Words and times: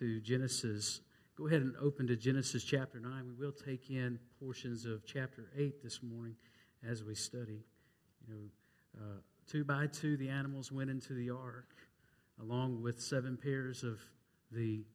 to 0.00 0.18
Genesis. 0.18 1.02
Go 1.36 1.46
ahead 1.46 1.60
and 1.60 1.74
open 1.76 2.06
to 2.06 2.16
Genesis 2.16 2.64
chapter 2.64 2.98
9. 2.98 3.12
We 3.38 3.44
will 3.44 3.52
take 3.52 3.90
in 3.90 4.18
portions 4.42 4.86
of 4.86 5.04
chapter 5.04 5.50
8 5.54 5.82
this 5.82 6.02
morning 6.02 6.36
as 6.88 7.04
we 7.04 7.14
study. 7.14 7.66
You 8.26 8.34
know, 8.34 8.40
uh, 8.98 9.20
two 9.46 9.62
by 9.62 9.88
two, 9.88 10.16
the 10.16 10.30
animals 10.30 10.72
went 10.72 10.88
into 10.88 11.12
the 11.12 11.28
ark, 11.28 11.68
along 12.40 12.82
with 12.82 12.98
seven 12.98 13.36
pairs 13.36 13.84
of 13.84 14.00
the 14.50 14.86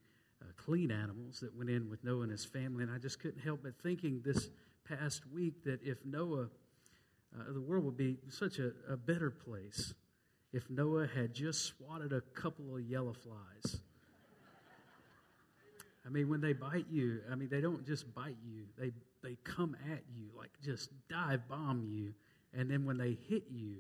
uh, 0.42 0.46
clean 0.58 0.90
animals 0.90 1.40
that 1.42 1.56
went 1.56 1.70
in 1.70 1.88
with 1.88 2.04
Noah 2.04 2.24
and 2.24 2.32
his 2.32 2.44
family. 2.44 2.82
And 2.84 2.92
I 2.92 2.98
just 2.98 3.20
couldn't 3.20 3.42
help 3.42 3.60
but 3.62 3.78
thinking 3.84 4.24
this 4.26 4.50
past 4.90 5.22
week 5.32 5.64
that 5.66 5.84
if 5.84 6.04
Noah, 6.04 6.50
uh, 7.40 7.54
the 7.54 7.62
world 7.62 7.86
would 7.86 7.98
be 7.98 8.18
such 8.30 8.58
a, 8.58 8.72
a 8.90 8.98
better 8.98 9.30
place 9.30 9.94
if 10.52 10.68
Noah 10.68 11.06
had 11.06 11.36
just 11.36 11.64
swatted 11.64 12.12
a 12.12 12.22
couple 12.22 12.76
of 12.76 12.82
yellow 12.82 13.14
flies. 13.14 13.82
I 16.06 16.10
mean, 16.10 16.30
when 16.30 16.42
they 16.42 16.54
bite 16.54 16.86
you, 16.92 17.22
I 17.32 17.36
mean, 17.36 17.50
they 17.50 17.62
don't 17.62 17.86
just 17.86 18.14
bite 18.14 18.38
you, 18.46 18.64
they, 18.78 18.92
they 19.24 19.38
come 19.44 19.76
at 19.92 20.04
you, 20.16 20.28
like 20.38 20.52
just 20.64 20.92
dive 21.10 21.48
bomb 21.50 21.84
you. 21.84 22.14
And 22.54 22.70
then 22.70 22.86
when 22.86 22.98
they 22.98 23.18
hit 23.28 23.46
you, 23.50 23.78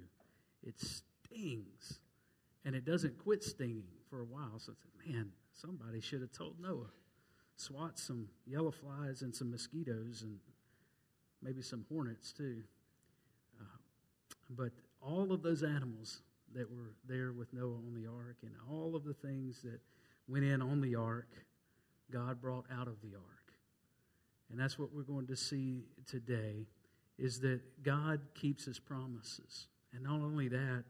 it 0.66 0.76
stings. 0.80 2.00
And 2.66 2.76
it 2.76 2.84
doesn't 2.84 3.20
quit 3.20 3.44
stinging 3.44 3.84
for 4.10 4.22
a 4.22 4.26
while. 4.26 4.58
So 4.58 4.72
it's, 4.72 4.82
like, 4.84 5.08
man, 5.08 5.30
somebody 5.54 6.02
should 6.02 6.22
have 6.22 6.32
told 6.32 6.60
Noah. 6.60 6.90
Swat 7.58 7.98
some 8.00 8.28
yellow 8.46 8.72
flies 8.72 9.22
and 9.22 9.34
some 9.34 9.52
mosquitoes 9.52 10.24
and 10.24 10.40
maybe 11.42 11.62
some 11.62 11.86
hornets 11.90 12.34
too. 12.34 12.64
Uh, 13.62 13.78
but 14.50 14.72
all 15.00 15.32
of 15.32 15.44
those 15.44 15.64
animals 15.64 16.22
that 16.54 16.70
were 16.70 16.94
there 17.08 17.32
with 17.32 17.54
Noah 17.54 17.78
on 17.78 17.94
the 17.94 18.10
ark 18.10 18.38
and 18.42 18.52
all 18.70 18.96
of 18.96 19.04
the 19.04 19.14
things 19.14 19.62
that 19.62 19.80
went 20.28 20.44
in 20.44 20.62
on 20.62 20.82
the 20.82 20.96
ark, 20.96 21.30
God 22.12 22.42
brought 22.42 22.66
out 22.72 22.88
of 22.88 23.02
the 23.02 23.16
ark. 23.16 23.54
And 24.50 24.60
that's 24.60 24.78
what 24.78 24.94
we're 24.94 25.04
going 25.04 25.28
to 25.28 25.36
see 25.36 25.86
today 26.08 26.68
is 27.18 27.40
that 27.40 27.62
God 27.84 28.20
keeps 28.34 28.66
his 28.66 28.80
promises. 28.80 29.68
And 29.94 30.04
not 30.04 30.22
only 30.22 30.48
that, 30.50 30.84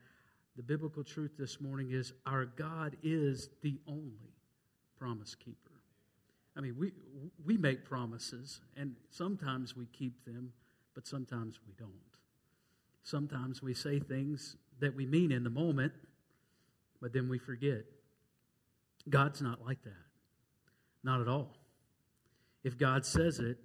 the 0.56 0.64
biblical 0.64 1.04
truth 1.04 1.32
this 1.38 1.60
morning 1.62 1.92
is 1.92 2.14
our 2.26 2.46
God 2.46 2.96
is 3.04 3.50
the 3.62 3.80
only 3.88 4.34
promise 4.98 5.36
keeper. 5.36 5.72
I 6.58 6.62
mean, 6.62 6.76
we, 6.78 6.94
we 7.46 7.58
make 7.58 7.84
promises, 7.84 8.62
and 8.78 8.96
sometimes 9.10 9.76
we 9.76 9.88
keep 9.88 10.24
them, 10.26 10.54
but 10.94 11.06
sometimes 11.06 11.60
we 11.68 11.74
don't. 11.78 11.92
Sometimes 13.04 13.62
we 13.62 13.74
say 13.74 14.00
things 14.00 14.56
that 14.80 14.96
we 14.96 15.06
mean 15.06 15.32
in 15.32 15.44
the 15.44 15.50
moment, 15.50 15.92
but 17.02 17.14
then 17.14 17.28
we 17.28 17.38
forget. 17.38 17.84
God's 19.10 19.42
not 19.42 19.64
like 19.64 19.84
that. 19.84 20.05
Not 21.06 21.22
at 21.22 21.28
all. 21.28 21.56
If 22.64 22.80
God 22.80 23.06
says 23.06 23.38
it, 23.38 23.60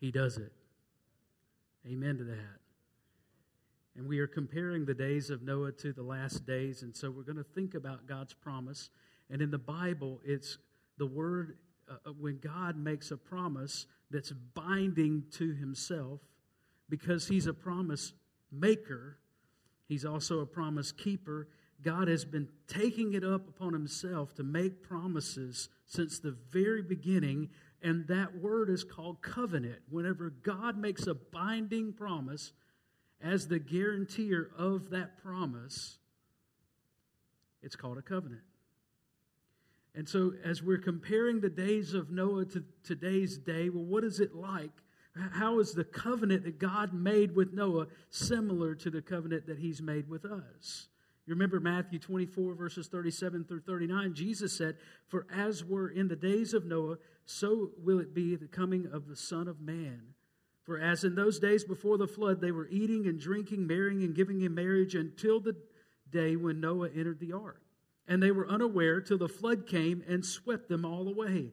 He 0.00 0.10
does 0.10 0.38
it. 0.38 0.50
Amen 1.86 2.16
to 2.16 2.24
that. 2.24 2.58
And 3.94 4.08
we 4.08 4.20
are 4.20 4.26
comparing 4.26 4.86
the 4.86 4.94
days 4.94 5.28
of 5.28 5.42
Noah 5.42 5.72
to 5.72 5.92
the 5.92 6.02
last 6.02 6.46
days, 6.46 6.82
and 6.82 6.96
so 6.96 7.10
we're 7.10 7.24
going 7.24 7.36
to 7.36 7.44
think 7.44 7.74
about 7.74 8.06
God's 8.06 8.32
promise. 8.32 8.88
And 9.28 9.42
in 9.42 9.50
the 9.50 9.58
Bible, 9.58 10.18
it's 10.24 10.56
the 10.96 11.06
word 11.06 11.58
uh, 11.88 11.96
uh 12.06 12.12
when 12.18 12.38
God 12.38 12.74
makes 12.74 13.10
a 13.10 13.18
promise 13.18 13.84
that's 14.10 14.32
binding 14.32 15.24
to 15.32 15.52
Himself 15.52 16.20
because 16.88 17.28
He's 17.28 17.46
a 17.46 17.52
promise 17.52 18.14
maker, 18.50 19.18
He's 19.88 20.06
also 20.06 20.40
a 20.40 20.46
promise 20.46 20.90
keeper. 20.90 21.48
God 21.82 22.08
has 22.08 22.24
been 22.24 22.48
taking 22.66 23.14
it 23.14 23.24
up 23.24 23.48
upon 23.48 23.72
Himself 23.72 24.34
to 24.34 24.42
make 24.42 24.82
promises 24.82 25.68
since 25.86 26.18
the 26.18 26.36
very 26.50 26.82
beginning, 26.82 27.48
and 27.82 28.06
that 28.08 28.36
word 28.36 28.70
is 28.70 28.84
called 28.84 29.22
covenant. 29.22 29.80
Whenever 29.88 30.30
God 30.30 30.76
makes 30.76 31.06
a 31.06 31.14
binding 31.14 31.92
promise 31.92 32.52
as 33.22 33.48
the 33.48 33.58
guarantor 33.58 34.50
of 34.56 34.90
that 34.90 35.22
promise, 35.22 35.98
it's 37.62 37.76
called 37.76 37.98
a 37.98 38.02
covenant. 38.02 38.42
And 39.94 40.08
so, 40.08 40.32
as 40.44 40.62
we're 40.62 40.78
comparing 40.78 41.40
the 41.40 41.50
days 41.50 41.94
of 41.94 42.10
Noah 42.10 42.44
to 42.46 42.64
today's 42.84 43.36
day, 43.36 43.68
well, 43.68 43.84
what 43.84 44.04
is 44.04 44.20
it 44.20 44.34
like 44.34 44.70
how 45.32 45.58
is 45.58 45.72
the 45.72 45.84
covenant 45.84 46.44
that 46.44 46.58
God 46.58 46.92
made 46.92 47.34
with 47.34 47.52
Noah 47.52 47.88
similar 48.10 48.74
to 48.76 48.90
the 48.90 49.02
covenant 49.02 49.46
that 49.46 49.58
he's 49.58 49.82
made 49.82 50.08
with 50.08 50.24
us? 50.24 50.88
You 51.30 51.36
remember 51.36 51.60
Matthew 51.60 52.00
24, 52.00 52.54
verses 52.54 52.88
37 52.88 53.44
through 53.44 53.60
39? 53.60 54.14
Jesus 54.14 54.52
said, 54.52 54.74
For 55.06 55.28
as 55.32 55.64
were 55.64 55.88
in 55.88 56.08
the 56.08 56.16
days 56.16 56.54
of 56.54 56.64
Noah, 56.64 56.96
so 57.24 57.70
will 57.84 58.00
it 58.00 58.12
be 58.12 58.34
the 58.34 58.48
coming 58.48 58.88
of 58.92 59.06
the 59.06 59.14
Son 59.14 59.46
of 59.46 59.60
Man. 59.60 60.02
For 60.64 60.76
as 60.76 61.04
in 61.04 61.14
those 61.14 61.38
days 61.38 61.62
before 61.62 61.98
the 61.98 62.08
flood, 62.08 62.40
they 62.40 62.50
were 62.50 62.66
eating 62.66 63.06
and 63.06 63.20
drinking, 63.20 63.64
marrying 63.64 64.02
and 64.02 64.12
giving 64.12 64.40
in 64.40 64.56
marriage 64.56 64.96
until 64.96 65.38
the 65.38 65.54
day 66.10 66.34
when 66.34 66.60
Noah 66.60 66.88
entered 66.88 67.20
the 67.20 67.32
ark. 67.32 67.62
And 68.08 68.20
they 68.20 68.32
were 68.32 68.48
unaware 68.48 69.00
till 69.00 69.18
the 69.18 69.28
flood 69.28 69.68
came 69.68 70.02
and 70.08 70.26
swept 70.26 70.68
them 70.68 70.84
all 70.84 71.06
away. 71.06 71.52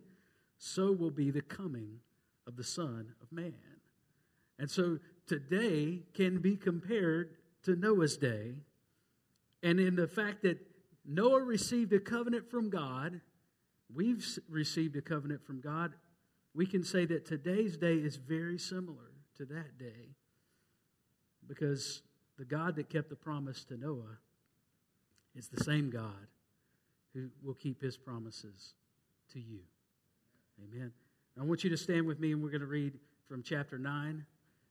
So 0.58 0.92
will 0.92 1.12
be 1.12 1.30
the 1.30 1.44
coming 1.44 2.00
of 2.48 2.56
the 2.56 2.64
Son 2.64 3.14
of 3.22 3.32
Man. 3.32 3.54
And 4.58 4.72
so 4.72 4.98
today 5.28 6.02
can 6.16 6.40
be 6.40 6.56
compared 6.56 7.36
to 7.66 7.76
Noah's 7.76 8.18
day. 8.18 8.56
And 9.64 9.80
in 9.80 9.96
the 9.96 10.08
fact 10.08 10.44
that 10.44 10.60
Noah 11.06 11.42
received 11.42 11.94
a 11.94 12.00
covenant 12.00 12.50
from 12.50 12.70
God, 12.70 13.22
we've 13.94 14.26
received 14.50 14.96
a 14.96 15.02
covenant 15.02 15.46
from 15.46 15.62
God, 15.62 15.94
we 16.54 16.66
can 16.66 16.84
say 16.84 17.06
that 17.06 17.26
today's 17.26 17.78
day 17.78 17.96
is 17.96 18.16
very 18.16 18.58
similar 18.58 19.12
to 19.38 19.46
that 19.46 19.78
day 19.78 20.16
because 21.48 22.02
the 22.38 22.46
God 22.46 22.76
that 22.76 22.90
kept 22.90 23.10
the 23.10 23.16
promise 23.16 23.64
to 23.66 23.78
Noah 23.78 24.18
is 25.36 25.48
the 25.48 25.64
same 25.64 25.90
God 25.90 26.28
who 27.14 27.30
will 27.44 27.54
keep 27.54 27.82
his 27.82 27.98
promises 27.98 28.74
to 29.34 29.40
you. 29.40 29.60
Amen. 30.64 30.92
I 31.40 31.44
want 31.44 31.64
you 31.64 31.70
to 31.70 31.78
stand 31.78 32.08
with 32.08 32.20
me 32.20 32.32
and 32.32 32.42
we're 32.42 32.50
going 32.50 32.62
to 32.62 32.68
read 32.68 32.94
from 33.28 33.44
chapter 33.44 33.78
9, 33.78 34.26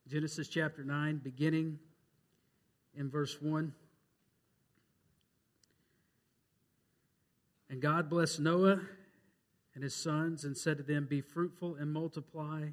Genesis 0.09 0.49
chapter 0.49 0.83
9, 0.83 1.21
beginning 1.23 1.79
in 2.97 3.09
verse 3.09 3.41
1. 3.41 3.73
And 7.69 7.81
God 7.81 8.09
blessed 8.09 8.41
Noah 8.41 8.81
and 9.75 9.83
his 9.83 9.95
sons 9.95 10.45
and 10.45 10.57
said 10.57 10.77
to 10.79 10.83
them, 10.83 11.07
Be 11.07 11.21
fruitful 11.21 11.77
and 11.77 11.93
multiply 11.93 12.69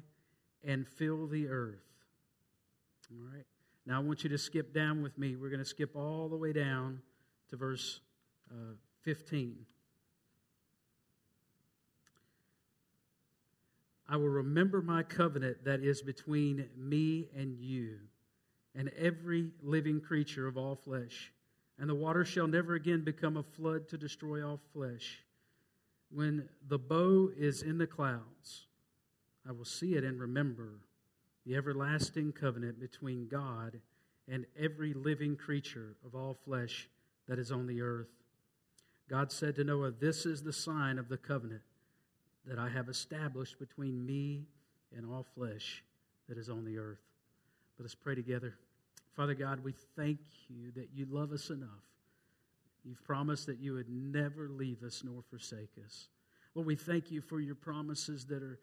and 0.62 0.88
fill 0.88 1.26
the 1.26 1.48
earth. 1.48 1.82
All 3.10 3.26
right. 3.34 3.44
Now 3.86 3.96
I 3.96 4.02
want 4.02 4.24
you 4.24 4.30
to 4.30 4.38
skip 4.38 4.72
down 4.72 5.02
with 5.02 5.18
me. 5.18 5.36
We're 5.36 5.50
going 5.50 5.58
to 5.58 5.64
skip 5.64 5.94
all 5.94 6.28
the 6.28 6.36
way 6.36 6.52
down 6.52 7.00
to 7.50 7.56
verse 7.56 8.00
uh, 8.50 8.74
15. 9.02 9.66
I 14.08 14.16
will 14.16 14.28
remember 14.28 14.80
my 14.80 15.02
covenant 15.02 15.64
that 15.64 15.80
is 15.80 16.02
between 16.02 16.68
me 16.76 17.28
and 17.36 17.58
you 17.58 17.98
and 18.74 18.90
every 18.98 19.50
living 19.62 20.00
creature 20.00 20.46
of 20.46 20.56
all 20.56 20.76
flesh. 20.76 21.32
And 21.78 21.90
the 21.90 21.94
water 21.94 22.24
shall 22.24 22.46
never 22.46 22.74
again 22.74 23.02
become 23.02 23.36
a 23.36 23.42
flood 23.42 23.88
to 23.88 23.98
destroy 23.98 24.46
all 24.46 24.60
flesh. 24.72 25.24
When 26.10 26.48
the 26.68 26.78
bow 26.78 27.30
is 27.36 27.62
in 27.62 27.78
the 27.78 27.86
clouds, 27.86 28.66
I 29.48 29.52
will 29.52 29.64
see 29.64 29.94
it 29.94 30.04
and 30.04 30.20
remember 30.20 30.80
the 31.44 31.56
everlasting 31.56 32.32
covenant 32.32 32.80
between 32.80 33.28
God 33.28 33.80
and 34.28 34.46
every 34.58 34.94
living 34.94 35.36
creature 35.36 35.96
of 36.04 36.14
all 36.14 36.34
flesh 36.44 36.88
that 37.28 37.38
is 37.38 37.50
on 37.50 37.66
the 37.66 37.82
earth. 37.82 38.08
God 39.08 39.32
said 39.32 39.56
to 39.56 39.64
Noah, 39.64 39.90
This 39.90 40.24
is 40.24 40.42
the 40.42 40.52
sign 40.52 40.98
of 40.98 41.08
the 41.08 41.16
covenant 41.16 41.62
that 42.46 42.58
I 42.58 42.68
have 42.68 42.88
established 42.88 43.58
between 43.58 44.04
me 44.06 44.46
and 44.96 45.04
all 45.06 45.26
flesh 45.34 45.82
that 46.28 46.38
is 46.38 46.48
on 46.48 46.64
the 46.64 46.78
earth. 46.78 47.00
Let 47.78 47.86
us 47.86 47.94
pray 47.94 48.14
together. 48.14 48.56
Father 49.16 49.34
God, 49.34 49.62
we 49.62 49.72
thank 49.96 50.18
you 50.48 50.72
that 50.72 50.88
you 50.92 51.06
love 51.08 51.32
us 51.32 51.50
enough. 51.50 51.68
You've 52.84 53.02
promised 53.04 53.46
that 53.46 53.58
you 53.58 53.74
would 53.74 53.88
never 53.88 54.48
leave 54.48 54.82
us 54.82 55.02
nor 55.04 55.22
forsake 55.30 55.70
us. 55.84 56.08
Lord, 56.54 56.66
we 56.66 56.76
thank 56.76 57.10
you 57.10 57.20
for 57.20 57.40
your 57.40 57.54
promises 57.54 58.26
that 58.26 58.42
are, 58.42 58.58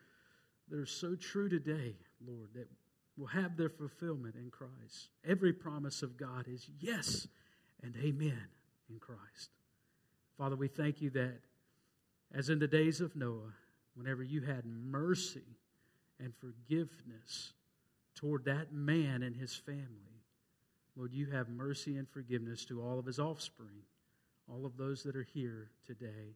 that 0.69 0.79
are 0.79 0.85
so 0.85 1.15
true 1.15 1.49
today, 1.49 1.95
Lord, 2.25 2.49
that 2.53 2.67
will 3.17 3.27
have 3.27 3.57
their 3.57 3.69
fulfillment 3.69 4.35
in 4.35 4.49
Christ. 4.49 5.09
Every 5.27 5.53
promise 5.53 6.01
of 6.01 6.17
God 6.17 6.45
is 6.47 6.69
yes 6.79 7.27
and 7.81 7.95
amen 7.97 8.47
in 8.89 8.99
Christ. 8.99 9.49
Father, 10.37 10.55
we 10.55 10.67
thank 10.67 11.01
you 11.01 11.09
that 11.11 11.39
as 12.33 12.49
in 12.49 12.59
the 12.59 12.67
days 12.67 13.01
of 13.01 13.15
Noah, 13.15 13.53
whenever 13.95 14.23
you 14.23 14.41
had 14.41 14.65
mercy 14.65 15.57
and 16.19 16.33
forgiveness 16.35 17.53
toward 18.15 18.45
that 18.45 18.71
man 18.71 19.23
and 19.23 19.35
his 19.35 19.55
family. 19.55 20.10
Lord, 21.01 21.13
you 21.13 21.31
have 21.31 21.49
mercy 21.49 21.97
and 21.97 22.07
forgiveness 22.07 22.63
to 22.65 22.79
all 22.79 22.99
of 22.99 23.07
his 23.07 23.17
offspring, 23.17 23.81
all 24.47 24.67
of 24.67 24.77
those 24.77 25.01
that 25.01 25.15
are 25.15 25.25
here 25.33 25.71
today. 25.83 26.35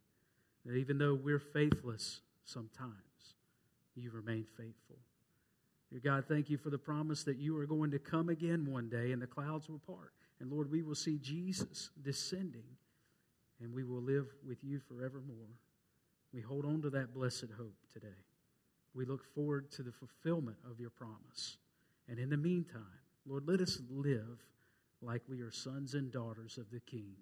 that 0.66 0.74
even 0.74 0.98
though 0.98 1.14
we're 1.14 1.38
faithless 1.38 2.22
sometimes, 2.46 3.36
you 3.94 4.10
remain 4.10 4.44
faithful. 4.58 4.98
Dear 5.92 6.00
God, 6.04 6.26
thank 6.28 6.50
you 6.50 6.58
for 6.58 6.72
the 6.72 6.80
promise 6.80 7.24
that 7.26 7.38
you 7.38 7.56
are 7.60 7.68
going 7.68 7.92
to 7.92 8.00
come 8.00 8.30
again 8.30 8.66
one 8.66 8.90
day 8.90 9.12
and 9.12 9.22
the 9.22 9.28
clouds 9.28 9.70
will 9.70 9.78
part. 9.86 10.14
And 10.40 10.52
Lord, 10.52 10.72
we 10.72 10.82
will 10.82 10.96
see 10.96 11.20
Jesus 11.20 11.92
descending 12.02 12.66
and 13.62 13.72
we 13.72 13.84
will 13.84 14.02
live 14.02 14.26
with 14.44 14.64
you 14.64 14.80
forevermore. 14.80 15.60
We 16.34 16.42
hold 16.42 16.66
on 16.66 16.82
to 16.82 16.90
that 16.90 17.14
blessed 17.14 17.50
hope 17.56 17.76
today. 17.94 18.08
We 18.96 19.06
look 19.06 19.24
forward 19.36 19.70
to 19.74 19.84
the 19.84 19.92
fulfillment 19.92 20.58
of 20.68 20.80
your 20.80 20.90
promise. 20.90 21.58
And 22.10 22.18
in 22.18 22.32
the 22.32 22.38
meantime, 22.38 22.82
Lord, 23.28 23.48
let 23.48 23.62
us 23.62 23.80
live 23.92 24.40
like 25.06 25.22
we 25.30 25.42
are 25.42 25.52
sons 25.52 25.94
and 25.94 26.12
daughters 26.12 26.58
of 26.58 26.70
the 26.72 26.80
King. 26.80 27.16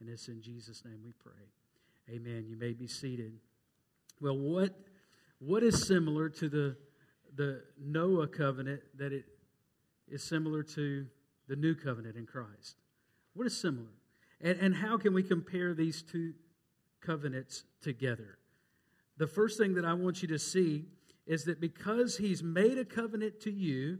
And 0.00 0.08
it's 0.08 0.28
in 0.28 0.40
Jesus' 0.40 0.84
name 0.84 1.00
we 1.04 1.12
pray. 1.12 2.14
Amen. 2.14 2.46
You 2.48 2.56
may 2.56 2.72
be 2.72 2.86
seated. 2.86 3.34
Well, 4.20 4.36
what, 4.36 4.74
what 5.38 5.62
is 5.62 5.86
similar 5.86 6.28
to 6.30 6.48
the, 6.48 6.76
the 7.36 7.62
Noah 7.78 8.26
covenant 8.26 8.80
that 8.96 9.12
it 9.12 9.26
is 10.08 10.22
similar 10.22 10.62
to 10.62 11.06
the 11.48 11.56
new 11.56 11.74
covenant 11.74 12.16
in 12.16 12.26
Christ? 12.26 12.76
What 13.34 13.46
is 13.46 13.60
similar? 13.60 13.92
And, 14.40 14.58
and 14.58 14.74
how 14.74 14.96
can 14.96 15.12
we 15.12 15.22
compare 15.22 15.74
these 15.74 16.02
two 16.02 16.32
covenants 17.00 17.64
together? 17.82 18.38
The 19.18 19.26
first 19.26 19.58
thing 19.58 19.74
that 19.74 19.84
I 19.84 19.92
want 19.92 20.22
you 20.22 20.28
to 20.28 20.38
see 20.38 20.86
is 21.26 21.44
that 21.44 21.60
because 21.60 22.16
he's 22.16 22.42
made 22.42 22.78
a 22.78 22.84
covenant 22.84 23.40
to 23.40 23.50
you 23.50 23.98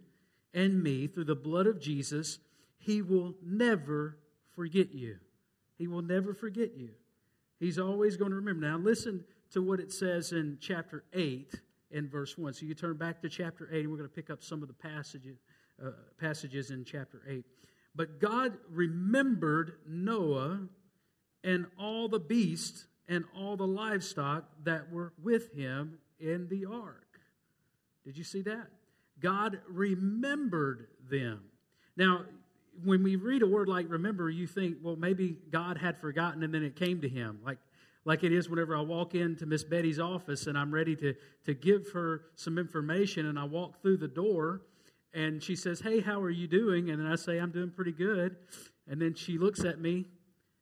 and 0.55 0.83
me 0.83 1.07
through 1.07 1.25
the 1.25 1.35
blood 1.35 1.67
of 1.67 1.81
Jesus, 1.81 2.39
he 2.81 3.03
will 3.03 3.35
never 3.44 4.17
forget 4.56 4.93
you. 4.94 5.17
He 5.77 5.87
will 5.87 6.03
never 6.03 6.35
forget 6.35 6.77
you. 6.77 6.91
He's 7.59 7.79
always 7.79 8.17
going 8.17 8.31
to 8.31 8.37
remember. 8.37 8.67
Now, 8.67 8.79
listen 8.79 9.25
to 9.53 9.62
what 9.62 9.81
it 9.81 9.93
says 9.93 10.32
in 10.32 10.59
chapter 10.61 11.05
8 11.12 11.55
and 11.93 12.11
verse 12.11 12.38
1. 12.38 12.55
So 12.55 12.65
you 12.65 12.75
turn 12.75 12.97
back 12.97 13.21
to 13.21 13.29
chapter 13.29 13.69
8, 13.71 13.81
and 13.81 13.91
we're 13.91 13.99
going 13.99 14.09
to 14.09 14.15
pick 14.15 14.31
up 14.31 14.43
some 14.43 14.62
of 14.62 14.69
the 14.69 14.75
passages, 14.75 15.37
uh, 15.85 15.91
passages 16.19 16.71
in 16.71 16.85
chapter 16.85 17.23
8. 17.29 17.44
But 17.94 18.19
God 18.19 18.56
remembered 18.71 19.73
Noah 19.87 20.61
and 21.44 21.67
all 21.79 22.09
the 22.09 22.21
beasts 22.21 22.87
and 23.09 23.25
all 23.37 23.56
the 23.56 23.67
livestock 23.67 24.44
that 24.65 24.91
were 24.91 25.12
with 25.23 25.53
him 25.53 25.99
in 26.19 26.49
the 26.49 26.65
ark. 26.65 27.21
Did 28.05 28.17
you 28.17 28.25
see 28.25 28.43
that? 28.43 28.69
God 29.19 29.61
remembered 29.69 30.87
them. 31.11 31.43
Now, 31.97 32.25
when 32.85 33.03
we 33.03 33.17
read 33.17 33.43
a 33.43 33.47
word 33.47 33.69
like 33.69 33.87
remember, 33.89 34.31
you 34.31 34.47
think, 34.47 34.79
well, 34.83 34.97
maybe 34.97 35.37
God 35.51 35.77
had 35.77 35.99
forgotten 35.99 36.43
and 36.43 36.53
then 36.55 36.63
it 36.63 36.77
came 36.77 37.01
to 37.03 37.09
him. 37.09 37.41
Like, 37.45 37.59
like 38.05 38.25
it 38.25 38.33
is 38.33 38.49
whenever 38.49 38.77
I 38.77 38.81
walk 38.81 39.15
into 39.15 39.47
Miss 39.47 39.65
Betty's 39.65 40.01
office 40.01 40.47
and 40.47 40.57
I'm 40.57 40.73
ready 40.73 40.97
to, 40.97 41.15
to 41.45 41.55
give 41.55 41.91
her 41.93 42.23
some 42.35 42.59
information 42.59 43.27
and 43.27 43.39
I 43.39 43.45
walk 43.45 43.83
through 43.83 43.99
the 43.99 44.09
door 44.09 44.63
and 45.13 45.43
she 45.43 45.57
says, 45.57 45.81
Hey, 45.81 46.01
how 46.01 46.21
are 46.21 46.31
you 46.31 46.47
doing? 46.47 46.91
And 46.91 47.01
then 47.01 47.11
I 47.11 47.17
say, 47.17 47.39
I'm 47.39 47.51
doing 47.51 47.71
pretty 47.71 47.93
good. 47.93 48.37
And 48.89 49.01
then 49.01 49.15
she 49.15 49.39
looks 49.39 49.65
at 49.65 49.81
me 49.81 50.07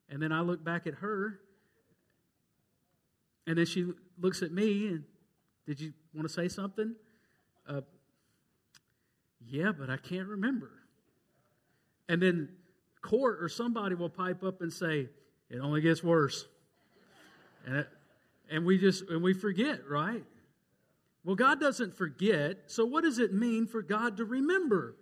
and 0.09 0.21
then 0.21 0.33
I 0.33 0.41
look 0.41 0.65
back 0.65 0.87
at 0.87 0.95
her 0.95 1.41
and 3.47 3.57
then 3.57 3.67
she 3.67 3.87
looks 4.19 4.43
at 4.43 4.51
me 4.51 4.89
and, 4.89 5.05
Did 5.67 5.81
you 5.81 5.93
want 6.15 6.27
to 6.27 6.35
say 6.35 6.49
something? 6.49 6.95
Uh, 7.69 7.83
yeah, 9.47 9.73
but 9.73 9.91
I 9.91 9.97
can't 9.97 10.27
remember. 10.27 10.71
And 12.09 12.23
then 12.23 12.49
court 13.03 13.43
or 13.43 13.49
somebody 13.49 13.95
will 13.95 14.09
pipe 14.09 14.43
up 14.43 14.61
and 14.61 14.73
say, 14.73 15.09
it 15.51 15.59
only 15.59 15.81
gets 15.81 16.03
worse. 16.03 16.47
And, 17.67 17.77
it, 17.77 17.89
and 18.51 18.65
we 18.65 18.79
just, 18.79 19.09
and 19.09 19.23
we 19.23 19.35
forget, 19.35 19.87
right? 19.89 20.25
Well, 21.25 21.37
God 21.37 21.61
doesn't 21.61 21.97
forget. 21.97 22.65
So 22.67 22.85
what 22.87 23.05
does 23.05 23.19
it 23.19 23.33
mean 23.33 23.67
for 23.67 23.83
God 23.83 24.17
to 24.17 24.25
remember? 24.25 24.97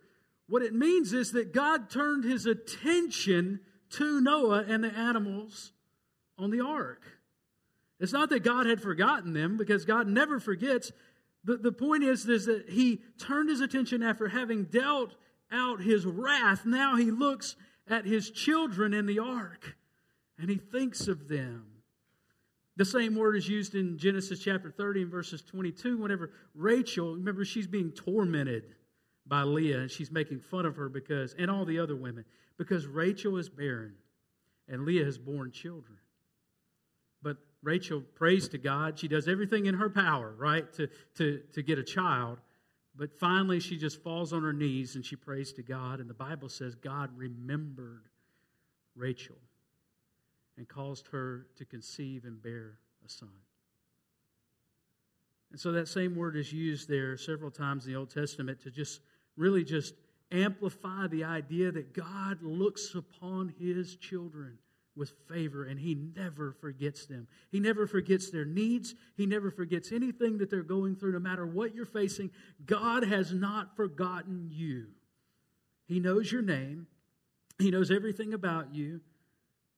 What 0.48 0.62
it 0.62 0.74
means 0.74 1.12
is 1.12 1.32
that 1.32 1.52
God 1.52 1.90
turned 1.90 2.24
his 2.24 2.46
attention 2.46 3.60
to 3.90 4.20
Noah 4.20 4.64
and 4.66 4.82
the 4.82 4.92
animals 4.92 5.72
on 6.38 6.50
the 6.50 6.60
ark. 6.60 7.02
It's 7.98 8.12
not 8.12 8.30
that 8.30 8.44
God 8.44 8.66
had 8.66 8.80
forgotten 8.80 9.32
them 9.32 9.56
because 9.56 9.84
God 9.84 10.06
never 10.06 10.38
forgets. 10.38 10.92
The, 11.44 11.56
the 11.56 11.72
point 11.72 12.04
is, 12.04 12.28
is 12.28 12.46
that 12.46 12.68
he 12.68 13.00
turned 13.18 13.48
his 13.48 13.60
attention 13.60 14.02
after 14.02 14.28
having 14.28 14.64
dealt 14.64 15.14
out 15.50 15.82
his 15.82 16.04
wrath. 16.04 16.64
Now 16.64 16.96
he 16.96 17.10
looks 17.10 17.56
at 17.88 18.04
his 18.04 18.30
children 18.30 18.92
in 18.92 19.06
the 19.06 19.18
ark 19.18 19.76
and 20.38 20.50
he 20.50 20.56
thinks 20.56 21.08
of 21.08 21.28
them. 21.28 21.66
The 22.76 22.84
same 22.84 23.14
word 23.14 23.36
is 23.36 23.48
used 23.48 23.74
in 23.74 23.96
Genesis 23.96 24.40
chapter 24.40 24.70
30 24.70 25.02
and 25.02 25.10
verses 25.10 25.42
22 25.42 25.96
whenever 25.96 26.30
Rachel, 26.54 27.14
remember, 27.14 27.44
she's 27.44 27.66
being 27.66 27.90
tormented 27.90 28.64
by 29.26 29.42
Leah 29.42 29.80
and 29.80 29.90
she's 29.90 30.10
making 30.10 30.40
fun 30.40 30.66
of 30.66 30.76
her 30.76 30.88
because, 30.88 31.34
and 31.38 31.50
all 31.50 31.64
the 31.64 31.78
other 31.78 31.96
women, 31.96 32.24
because 32.58 32.86
Rachel 32.86 33.38
is 33.38 33.48
barren 33.48 33.94
and 34.68 34.84
Leah 34.84 35.04
has 35.04 35.16
borne 35.16 35.50
children. 35.52 35.98
But 37.22 37.38
Rachel 37.62 38.02
prays 38.14 38.48
to 38.48 38.58
God. 38.58 38.98
She 38.98 39.08
does 39.08 39.26
everything 39.26 39.66
in 39.66 39.74
her 39.74 39.88
power, 39.88 40.34
right, 40.36 40.70
to, 40.74 40.88
to, 41.16 41.40
to 41.54 41.62
get 41.62 41.78
a 41.78 41.84
child. 41.84 42.38
But 42.96 43.18
finally, 43.18 43.60
she 43.60 43.76
just 43.76 44.02
falls 44.02 44.32
on 44.32 44.42
her 44.42 44.52
knees 44.52 44.94
and 44.94 45.04
she 45.04 45.16
prays 45.16 45.52
to 45.54 45.62
God. 45.62 46.00
And 46.00 46.08
the 46.08 46.14
Bible 46.14 46.48
says 46.48 46.74
God 46.74 47.10
remembered 47.16 48.08
Rachel 48.94 49.36
and 50.56 50.66
caused 50.66 51.08
her 51.08 51.46
to 51.56 51.64
conceive 51.64 52.24
and 52.24 52.42
bear 52.42 52.78
a 53.04 53.08
son. 53.08 53.28
And 55.50 55.60
so 55.60 55.72
that 55.72 55.88
same 55.88 56.16
word 56.16 56.36
is 56.36 56.52
used 56.52 56.88
there 56.88 57.16
several 57.16 57.50
times 57.50 57.86
in 57.86 57.92
the 57.92 57.98
Old 57.98 58.10
Testament 58.10 58.60
to 58.62 58.70
just 58.70 59.00
really 59.36 59.64
just 59.64 59.94
amplify 60.32 61.06
the 61.06 61.24
idea 61.24 61.70
that 61.70 61.92
God 61.94 62.42
looks 62.42 62.94
upon 62.94 63.54
his 63.58 63.96
children 63.96 64.58
with 64.96 65.12
favor 65.28 65.64
and 65.64 65.78
he 65.78 65.94
never 65.94 66.52
forgets 66.52 67.06
them. 67.06 67.28
He 67.50 67.60
never 67.60 67.86
forgets 67.86 68.30
their 68.30 68.44
needs. 68.44 68.94
He 69.16 69.26
never 69.26 69.50
forgets 69.50 69.92
anything 69.92 70.38
that 70.38 70.50
they're 70.50 70.62
going 70.62 70.96
through, 70.96 71.12
no 71.12 71.18
matter 71.18 71.46
what 71.46 71.74
you're 71.74 71.84
facing. 71.84 72.30
God 72.64 73.04
has 73.04 73.32
not 73.32 73.76
forgotten 73.76 74.48
you. 74.50 74.86
He 75.86 76.00
knows 76.00 76.32
your 76.32 76.42
name, 76.42 76.86
He 77.58 77.70
knows 77.70 77.90
everything 77.90 78.34
about 78.34 78.74
you, 78.74 79.00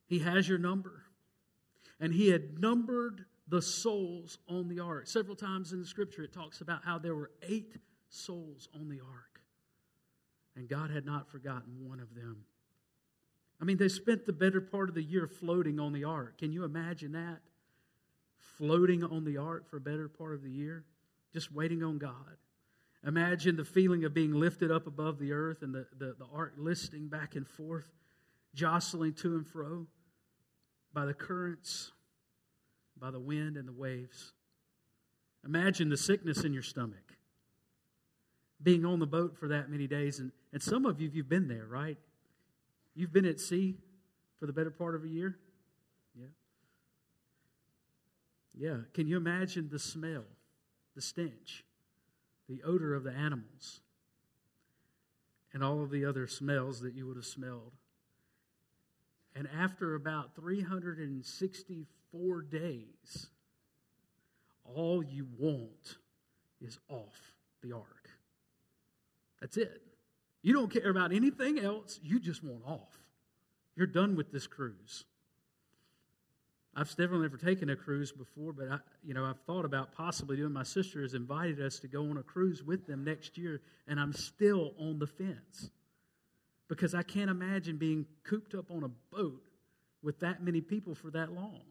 He 0.07 0.21
has 0.21 0.49
your 0.49 0.59
number. 0.59 1.05
And 2.01 2.15
He 2.15 2.29
had 2.29 2.61
numbered 2.61 3.25
the 3.49 3.63
souls 3.63 4.39
on 4.49 4.69
the 4.69 4.81
ark. 4.81 5.07
Several 5.07 5.37
times 5.37 5.73
in 5.73 5.81
the 5.81 5.87
scripture, 5.87 6.23
it 6.23 6.33
talks 6.33 6.61
about 6.61 6.85
how 6.85 6.99
there 6.99 7.15
were 7.15 7.31
eight 7.43 7.75
souls 8.09 8.69
on 8.75 8.89
the 8.89 9.01
ark. 9.01 9.41
And 10.55 10.69
God 10.69 10.91
had 10.91 11.07
not 11.07 11.31
forgotten 11.31 11.87
one 11.87 12.01
of 12.01 12.15
them. 12.15 12.45
I 13.61 13.65
mean, 13.65 13.77
they 13.77 13.89
spent 13.89 14.25
the 14.25 14.33
better 14.33 14.61
part 14.61 14.89
of 14.89 14.95
the 14.95 15.03
year 15.03 15.27
floating 15.27 15.81
on 15.81 15.93
the 15.93 16.05
ark. 16.05 16.39
Can 16.39 16.53
you 16.53 16.65
imagine 16.65 17.13
that? 17.13 17.39
Floating 18.57 19.03
on 19.03 19.25
the 19.25 19.37
ark 19.39 19.69
for 19.69 19.79
a 19.79 19.81
better 19.81 20.09
part 20.09 20.35
of 20.35 20.43
the 20.43 20.51
year, 20.51 20.85
just 21.33 21.53
waiting 21.53 21.83
on 21.83 21.99
God. 21.99 22.37
Imagine 23.07 23.57
the 23.57 23.65
feeling 23.65 24.05
of 24.05 24.13
being 24.13 24.33
lifted 24.33 24.71
up 24.71 24.87
above 24.87 25.19
the 25.19 25.33
earth 25.33 25.63
and 25.63 25.75
the, 25.75 25.87
the, 25.99 26.17
the 26.19 26.27
ark 26.33 26.55
listing 26.57 27.09
back 27.09 27.37
and 27.37 27.47
forth, 27.47 27.89
jostling 28.55 29.15
to 29.15 29.37
and 29.37 29.47
fro 29.47 29.87
by 30.93 31.05
the 31.05 31.15
currents, 31.15 31.93
by 32.99 33.11
the 33.11 33.21
wind 33.21 33.57
and 33.57 33.69
the 33.69 33.73
waves. 33.73 34.33
Imagine 35.45 35.89
the 35.89 35.97
sickness 35.97 36.43
in 36.45 36.53
your 36.53 36.63
stomach, 36.63 37.17
being 38.61 38.85
on 38.85 38.99
the 38.99 39.07
boat 39.07 39.37
for 39.39 39.49
that 39.49 39.71
many 39.71 39.87
days. 39.87 40.19
And, 40.19 40.33
and 40.53 40.61
some 40.61 40.85
of 40.85 41.01
you, 41.01 41.09
you've 41.13 41.29
been 41.29 41.47
there, 41.47 41.67
right? 41.67 41.99
You've 42.99 43.13
been 43.13 43.27
at 43.27 43.39
sea 43.39 43.77
for 44.41 44.47
the 44.47 44.53
better 44.53 44.73
part 44.73 44.97
of 44.97 45.05
a 45.05 45.09
year? 45.09 45.39
Yeah. 46.19 46.27
Yeah. 48.57 48.79
Can 48.93 49.07
you 49.07 49.17
imagine 49.17 49.69
the 49.71 49.79
smell, 49.79 50.25
the 50.97 51.01
stench, 51.01 51.65
the 52.49 52.61
odor 52.65 52.97
of 52.97 53.05
the 53.05 53.13
animals, 53.13 53.83
and 55.55 55.63
all 55.63 55.81
of 55.81 55.91
the 55.91 56.05
other 56.05 56.27
smells 56.27 56.81
that 56.81 56.95
you 56.95 57.07
would 57.07 57.15
have 57.15 57.25
smelled? 57.25 57.77
And 59.33 59.49
after 59.57 59.95
about 59.95 60.35
364 60.35 62.43
days, 62.43 63.29
all 64.65 65.05
you 65.05 65.29
want 65.39 65.99
is 66.61 66.81
off 66.89 67.37
the 67.63 67.75
ark. 67.75 68.11
That's 69.41 69.57
it. 69.57 69.88
You 70.43 70.53
don't 70.53 70.73
care 70.73 70.91
about 70.91 71.13
anything 71.13 71.59
else. 71.59 71.99
You 72.03 72.21
just 72.21 72.43
want 72.45 72.63
off. 72.67 72.97
You're 73.77 73.87
done 73.87 74.17
with 74.17 74.33
this 74.33 74.47
cruise. 74.47 75.05
I've 76.75 76.89
definitely 76.91 77.23
never 77.23 77.37
taken 77.37 77.71
a 77.71 77.77
cruise 77.77 78.13
before, 78.13 78.53
but 78.53 78.69
I, 78.71 78.79
you 79.03 79.13
know, 79.13 79.25
I've 79.25 79.41
thought 79.41 79.65
about 79.65 79.93
possibly 79.93 80.37
doing. 80.37 80.53
My 80.53 80.63
sister 80.63 81.03
has 81.03 81.15
invited 81.15 81.61
us 81.61 81.81
to 81.81 81.89
go 81.89 82.03
on 82.03 82.19
a 82.19 82.23
cruise 82.23 82.63
with 82.63 82.87
them 82.87 83.03
next 83.03 83.37
year, 83.37 83.61
and 83.89 83.99
I'm 83.99 84.13
still 84.13 84.75
on 84.79 85.01
the 85.01 85.07
fence 85.07 85.71
because 86.69 86.95
I 86.95 87.03
can't 87.03 87.31
imagine 87.31 87.79
being 87.79 88.07
cooped 88.23 88.55
up 88.55 88.71
on 88.71 88.85
a 88.85 88.89
boat 89.17 89.43
with 90.03 90.21
that 90.21 90.43
many 90.43 90.61
people 90.61 90.95
for 90.95 91.11
that 91.11 91.33
long. 91.33 91.63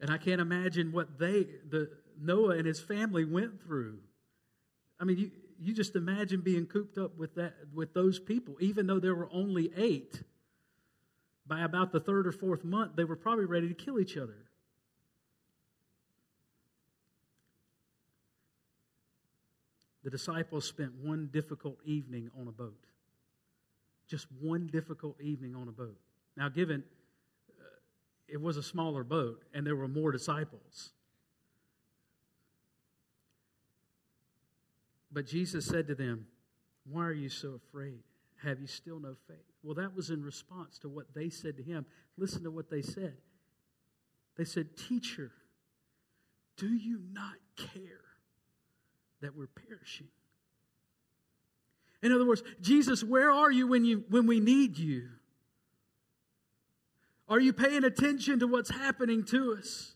And 0.00 0.10
I 0.10 0.18
can't 0.18 0.40
imagine 0.40 0.92
what 0.92 1.18
they, 1.18 1.46
the 1.68 1.90
Noah 2.20 2.56
and 2.56 2.66
his 2.66 2.78
family 2.78 3.24
went 3.24 3.62
through. 3.62 3.98
I 5.00 5.04
mean, 5.04 5.18
you, 5.18 5.30
you 5.60 5.72
just 5.72 5.96
imagine 5.96 6.40
being 6.40 6.66
cooped 6.66 6.98
up 6.98 7.16
with 7.16 7.34
that 7.36 7.54
with 7.72 7.94
those 7.94 8.18
people, 8.18 8.56
even 8.60 8.86
though 8.86 8.98
there 8.98 9.14
were 9.14 9.28
only 9.32 9.72
eight. 9.76 10.22
By 11.46 11.62
about 11.62 11.92
the 11.92 12.00
third 12.00 12.26
or 12.26 12.32
fourth 12.32 12.64
month, 12.64 12.92
they 12.96 13.04
were 13.04 13.16
probably 13.16 13.44
ready 13.44 13.68
to 13.68 13.74
kill 13.74 14.00
each 14.00 14.16
other. 14.16 14.44
The 20.04 20.10
disciples 20.10 20.66
spent 20.66 20.92
one 21.02 21.30
difficult 21.32 21.78
evening 21.84 22.30
on 22.38 22.46
a 22.46 22.52
boat. 22.52 22.86
Just 24.06 24.26
one 24.40 24.68
difficult 24.68 25.18
evening 25.20 25.54
on 25.54 25.68
a 25.68 25.72
boat. 25.72 25.96
Now, 26.36 26.50
given 26.50 26.84
uh, 27.58 27.64
it 28.28 28.40
was 28.40 28.58
a 28.58 28.62
smaller 28.62 29.02
boat 29.02 29.42
and 29.54 29.66
there 29.66 29.76
were 29.76 29.88
more 29.88 30.12
disciples, 30.12 30.90
But 35.14 35.26
Jesus 35.26 35.64
said 35.64 35.86
to 35.86 35.94
them, 35.94 36.26
Why 36.90 37.04
are 37.04 37.12
you 37.12 37.28
so 37.28 37.60
afraid? 37.68 38.02
Have 38.42 38.60
you 38.60 38.66
still 38.66 38.98
no 38.98 39.14
faith? 39.28 39.38
Well, 39.62 39.76
that 39.76 39.94
was 39.94 40.10
in 40.10 40.22
response 40.22 40.78
to 40.80 40.88
what 40.88 41.14
they 41.14 41.30
said 41.30 41.56
to 41.56 41.62
him. 41.62 41.86
Listen 42.18 42.42
to 42.42 42.50
what 42.50 42.68
they 42.68 42.82
said. 42.82 43.14
They 44.36 44.44
said, 44.44 44.76
Teacher, 44.76 45.30
do 46.56 46.66
you 46.66 47.00
not 47.12 47.36
care 47.56 48.02
that 49.22 49.36
we're 49.36 49.46
perishing? 49.46 50.08
In 52.02 52.12
other 52.12 52.26
words, 52.26 52.42
Jesus, 52.60 53.02
where 53.02 53.30
are 53.30 53.50
you 53.50 53.68
when, 53.68 53.84
you 53.84 54.04
when 54.10 54.26
we 54.26 54.40
need 54.40 54.76
you? 54.76 55.08
Are 57.28 57.40
you 57.40 57.52
paying 57.52 57.84
attention 57.84 58.40
to 58.40 58.46
what's 58.46 58.70
happening 58.70 59.24
to 59.26 59.56
us? 59.58 59.94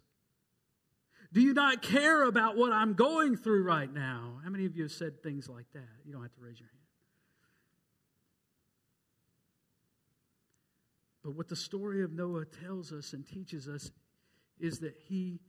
Do 1.33 1.41
you 1.43 1.53
not 1.53 1.83
care 1.83 2.23
about 2.25 2.57
what 2.57 2.73
I'm 2.73 2.95
going 2.95 3.37
through 3.37 3.63
right 3.65 3.93
now? 3.93 4.41
How 4.43 4.51
many 4.51 4.65
of 4.65 4.75
you 4.75 4.85
have 4.85 4.93
said 4.93 5.23
things 5.23 5.49
like 5.49 5.67
that? 5.75 5.89
You 6.05 6.13
don't 6.13 6.23
have 6.23 6.35
to 6.35 6.41
raise 6.41 6.59
your 6.59 6.69
hand. 6.69 6.79
But 11.23 11.35
what 11.35 11.49
the 11.49 11.57
story 11.57 12.03
of 12.03 12.13
Noah 12.13 12.47
tells 12.47 12.93
us 12.93 13.13
and 13.13 13.27
teaches 13.27 13.69
us 13.69 13.91
is 14.59 14.79
that 14.79 14.95
he 15.09 15.41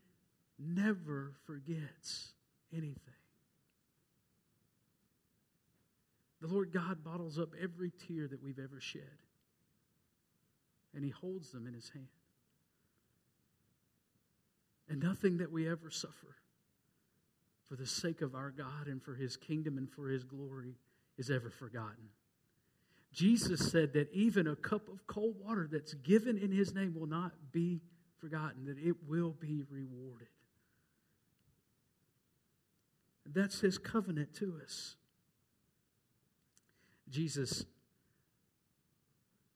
never 0.58 1.34
forgets 1.46 2.34
anything. 2.74 2.98
The 6.42 6.48
Lord 6.48 6.74
God 6.74 7.04
bottles 7.04 7.40
up 7.40 7.50
every 7.62 7.92
tear 8.08 8.28
that 8.28 8.44
we've 8.44 8.60
ever 8.60 8.80
shed, 8.82 9.04
and 10.94 11.04
he 11.04 11.10
holds 11.10 11.52
them 11.52 11.68
in 11.68 11.74
his 11.74 11.90
hand. 11.90 12.08
And 14.90 15.02
nothing 15.02 15.38
that 15.38 15.52
we 15.52 15.70
ever 15.70 15.92
suffer 15.92 16.36
for 17.68 17.76
the 17.76 17.86
sake 17.86 18.22
of 18.22 18.34
our 18.34 18.50
God 18.50 18.88
and 18.88 19.02
for 19.02 19.14
his 19.14 19.38
kingdom 19.38 19.78
and 19.78 19.90
for 19.90 20.10
his 20.10 20.24
glory 20.24 20.76
is 21.18 21.30
ever 21.30 21.52
forgotten. 21.52 22.10
Jesus 23.14 23.72
said 23.72 23.94
that 23.94 24.12
even 24.12 24.48
a 24.48 24.56
cup 24.56 24.88
of 24.88 25.06
cold 25.06 25.36
water 25.40 25.68
that's 25.72 25.94
given 25.94 26.38
in 26.38 26.52
his 26.52 26.74
name 26.74 26.96
will 26.98 27.08
not 27.08 27.34
be 27.52 27.82
forgotten, 28.18 28.66
that 28.66 28.78
it 28.78 28.96
will 29.08 29.36
be 29.40 29.64
rewarded. 29.70 30.28
That's 33.26 33.60
his 33.62 33.78
covenant 33.78 34.34
to 34.36 34.60
us. 34.64 34.96
Jesus 37.10 37.66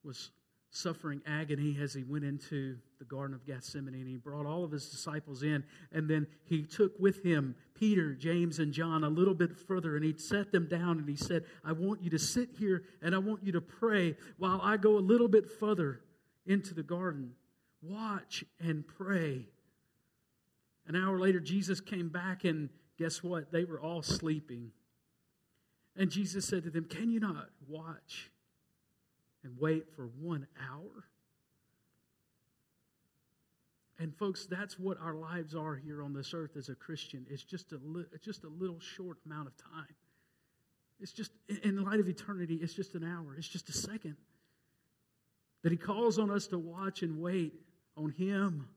was 0.04 0.32
suffering 0.74 1.22
agony 1.26 1.78
as 1.80 1.94
he 1.94 2.04
went 2.04 2.26
into 2.26 2.78
the 3.00 3.06
Garden 3.06 3.36
of 3.36 3.46
Gethsemane. 3.46 3.94
And 3.94 4.08
he 4.08 4.18
brought 4.18 4.46
all 4.46 4.64
of 4.64 4.72
his 4.72 4.90
disciples 4.90 5.44
in. 5.44 5.64
And 5.92 6.10
then 6.10 6.28
he 6.46 6.64
took 6.64 7.00
with 7.00 7.24
him 7.24 7.56
Peter, 7.76 8.14
James, 8.16 8.60
and 8.60 8.74
John 8.74 9.04
a 9.04 9.10
little 9.10 9.36
bit 9.36 9.56
further. 9.56 9.96
And 9.96 10.04
he 10.04 10.18
set 10.18 10.52
them 10.52 10.68
down 10.68 10.98
and 10.98 11.08
he 11.08 11.16
said, 11.16 11.46
I 11.64 11.72
want 11.72 12.02
you 12.02 12.10
to 12.10 12.20
sit 12.20 12.50
here 12.58 12.84
and 13.02 13.14
I 13.14 13.20
want 13.20 13.44
you 13.44 13.52
to 13.54 13.62
pray 13.62 14.18
while 14.38 14.60
I 14.62 14.78
go 14.78 14.98
a 14.98 15.00
little 15.00 15.28
bit 15.28 15.48
further 15.48 16.02
into 16.46 16.74
the 16.74 16.84
garden. 16.84 17.34
Watch 17.82 18.44
and 18.60 18.86
pray. 18.86 19.48
An 20.88 20.96
hour 20.96 21.20
later, 21.20 21.40
Jesus 21.40 21.80
came 21.80 22.10
back, 22.10 22.44
and 22.44 22.70
guess 22.98 23.24
what? 23.24 23.52
They 23.52 23.64
were 23.64 23.80
all 23.80 24.02
sleeping. 24.02 24.72
And 25.96 26.10
Jesus 26.10 26.46
said 26.46 26.64
to 26.64 26.70
them, 26.70 26.86
Can 26.86 27.10
you 27.10 27.20
not 27.20 27.50
watch 27.68 28.32
and 29.44 29.60
wait 29.60 29.86
for 29.96 30.10
one 30.20 30.48
hour? 30.70 31.06
And 34.00 34.16
folks, 34.16 34.46
that's 34.46 34.80
what 34.80 35.00
our 35.00 35.14
lives 35.14 35.56
are 35.56 35.76
here 35.76 36.02
on 36.02 36.14
this 36.14 36.34
earth 36.34 36.58
as 36.58 36.70
a 36.70 36.76
Christian. 36.76 37.26
It's 37.30 37.44
just 37.44 37.72
a 37.72 37.80
li- 37.84 38.06
just 38.22 38.44
a 38.44 38.50
little 38.50 38.80
short 38.80 39.18
amount 39.26 39.48
of 39.48 39.58
time. 39.58 39.96
It's 41.00 41.14
just 41.14 41.32
in 41.64 41.76
the 41.76 41.82
light 41.82 42.00
of 42.00 42.08
eternity, 42.08 42.56
it's 42.56 42.74
just 42.74 42.96
an 42.96 43.04
hour. 43.04 43.36
It's 43.38 43.48
just 43.48 43.70
a 43.70 43.74
second. 43.74 44.16
That 45.62 45.72
he 45.72 45.78
calls 45.78 46.20
on 46.20 46.32
us 46.32 46.48
to 46.48 46.58
watch 46.58 47.04
and 47.04 47.22
wait 47.22 47.54
on 47.96 48.12
him 48.12 48.68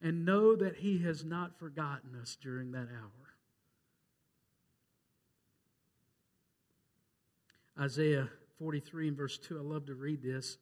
and 0.00 0.24
know 0.24 0.56
that 0.56 0.76
he 0.76 0.98
has 0.98 1.24
not 1.24 1.58
forgotten 1.58 2.16
us 2.20 2.36
during 2.40 2.72
that 2.72 2.88
hour. 2.88 3.27
Isaiah 7.78 8.28
43 8.58 9.08
and 9.08 9.16
verse 9.16 9.38
2. 9.38 9.58
I 9.58 9.62
love 9.62 9.86
to 9.86 9.94
read 9.94 10.22
this 10.22 10.58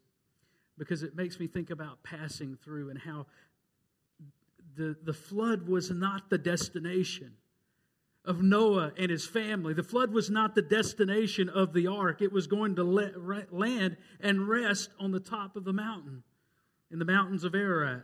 because 0.79 1.03
it 1.03 1.17
makes 1.17 1.41
me 1.41 1.47
think 1.47 1.71
about 1.71 2.03
passing 2.03 2.57
through 2.63 2.91
and 2.91 2.99
how 2.99 3.27
the, 4.77 4.97
the 5.03 5.15
flood 5.15 5.69
was 5.69 5.91
not 5.91 6.29
the 6.29 6.39
destination 6.39 7.33
of 8.27 8.43
Noah 8.43 8.93
and 8.99 9.11
his 9.11 9.25
family. 9.25 9.73
The 9.73 9.83
flood 9.83 10.13
was 10.13 10.29
not 10.29 10.55
the 10.55 10.63
destination 10.63 11.49
of 11.49 11.73
the 11.73 11.87
ark. 11.87 12.21
It 12.21 12.33
was 12.33 12.47
going 12.47 12.77
to 12.77 12.85
let, 12.85 13.53
land 13.53 13.97
and 14.21 14.49
rest 14.49 14.91
on 14.99 15.13
the 15.13 15.21
top 15.21 15.57
of 15.57 15.65
the 15.65 15.73
mountain, 15.73 16.25
in 16.91 16.99
the 16.99 17.05
mountains 17.05 17.45
of 17.45 17.55
Ararat. 17.55 18.03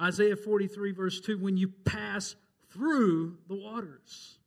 Isaiah 0.00 0.36
43, 0.36 0.92
verse 0.92 1.20
2 1.20 1.38
when 1.38 1.56
you 1.56 1.68
pass 1.68 2.36
through 2.70 3.36
the 3.48 3.56
waters. 3.56 4.38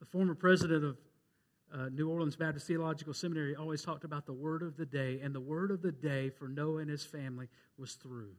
The 0.00 0.06
former 0.06 0.34
president 0.34 0.84
of 0.84 0.98
uh, 1.74 1.88
New 1.88 2.08
Orleans 2.08 2.36
Baptist 2.36 2.66
Theological 2.66 3.12
Seminary 3.12 3.56
always 3.56 3.82
talked 3.82 4.04
about 4.04 4.26
the 4.26 4.32
word 4.32 4.62
of 4.62 4.76
the 4.76 4.86
day, 4.86 5.20
and 5.22 5.34
the 5.34 5.40
word 5.40 5.70
of 5.70 5.82
the 5.82 5.90
day 5.90 6.30
for 6.30 6.46
Noah 6.46 6.78
and 6.78 6.90
his 6.90 7.04
family 7.04 7.48
was 7.76 7.94
through. 7.94 8.30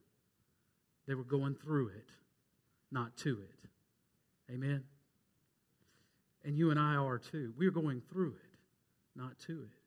They 1.06 1.15
were 1.15 1.24
going 1.24 1.56
through 1.56 1.89
it, 1.89 2.10
not 2.92 3.18
to 3.18 3.39
it. 3.42 4.54
Amen? 4.54 4.84
And 6.46 6.58
you 6.58 6.72
and 6.72 6.80
I 6.80 6.96
are 6.96 7.18
too. 7.18 7.54
We're 7.58 7.72
going 7.72 8.01
through 8.10 8.36
it, 8.44 9.20
not 9.20 9.38
to 9.48 9.63
it. 9.63 9.77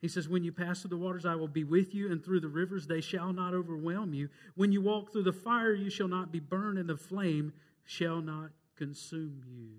He 0.00 0.08
says, 0.08 0.28
When 0.28 0.42
you 0.42 0.50
pass 0.50 0.80
through 0.80 0.90
the 0.90 0.96
waters, 0.96 1.24
I 1.24 1.36
will 1.36 1.48
be 1.48 1.64
with 1.64 1.94
you, 1.94 2.10
and 2.10 2.24
through 2.24 2.40
the 2.40 2.48
rivers, 2.48 2.86
they 2.86 3.00
shall 3.00 3.32
not 3.32 3.54
overwhelm 3.54 4.14
you. 4.14 4.28
When 4.56 4.72
you 4.72 4.82
walk 4.82 5.12
through 5.12 5.22
the 5.22 5.32
fire, 5.32 5.72
you 5.72 5.90
shall 5.90 6.08
not 6.08 6.32
be 6.32 6.40
burned, 6.40 6.78
and 6.78 6.88
the 6.88 6.96
flame 6.96 7.52
shall 7.84 8.20
not 8.20 8.50
consume 8.76 9.42
you. 9.46 9.70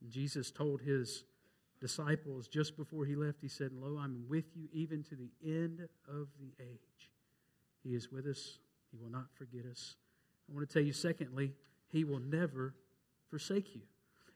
And 0.00 0.10
Jesus 0.10 0.50
told 0.50 0.80
his 0.80 1.24
disciples 1.80 2.48
just 2.48 2.76
before 2.76 3.04
he 3.04 3.14
left, 3.14 3.38
he 3.40 3.48
said, 3.48 3.70
Lo, 3.72 3.98
I'm 3.98 4.24
with 4.28 4.44
you 4.54 4.68
even 4.72 5.02
to 5.04 5.14
the 5.14 5.30
end 5.44 5.80
of 6.08 6.28
the 6.40 6.52
age. 6.62 7.10
He 7.82 7.94
is 7.94 8.10
with 8.10 8.26
us, 8.26 8.58
he 8.90 8.98
will 8.98 9.10
not 9.10 9.26
forget 9.34 9.64
us. 9.70 9.96
I 10.48 10.54
want 10.54 10.68
to 10.68 10.72
tell 10.72 10.82
you, 10.82 10.92
secondly, 10.92 11.52
he 11.88 12.04
will 12.04 12.20
never 12.20 12.74
forsake 13.30 13.74
you. 13.74 13.82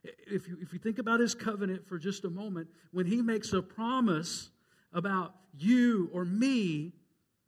If 0.03 0.49
you, 0.49 0.57
if 0.61 0.73
you 0.73 0.79
think 0.79 0.99
about 0.99 1.21
his 1.21 1.35
covenant 1.35 1.87
for 1.87 1.99
just 1.99 2.25
a 2.25 2.31
moment, 2.31 2.69
when 2.91 3.07
he 3.07 3.23
makes 3.23 3.53
a 3.53 3.63
promise 3.63 4.51
about 4.93 5.35
you 5.57 6.09
or 6.13 6.25
me, 6.25 6.93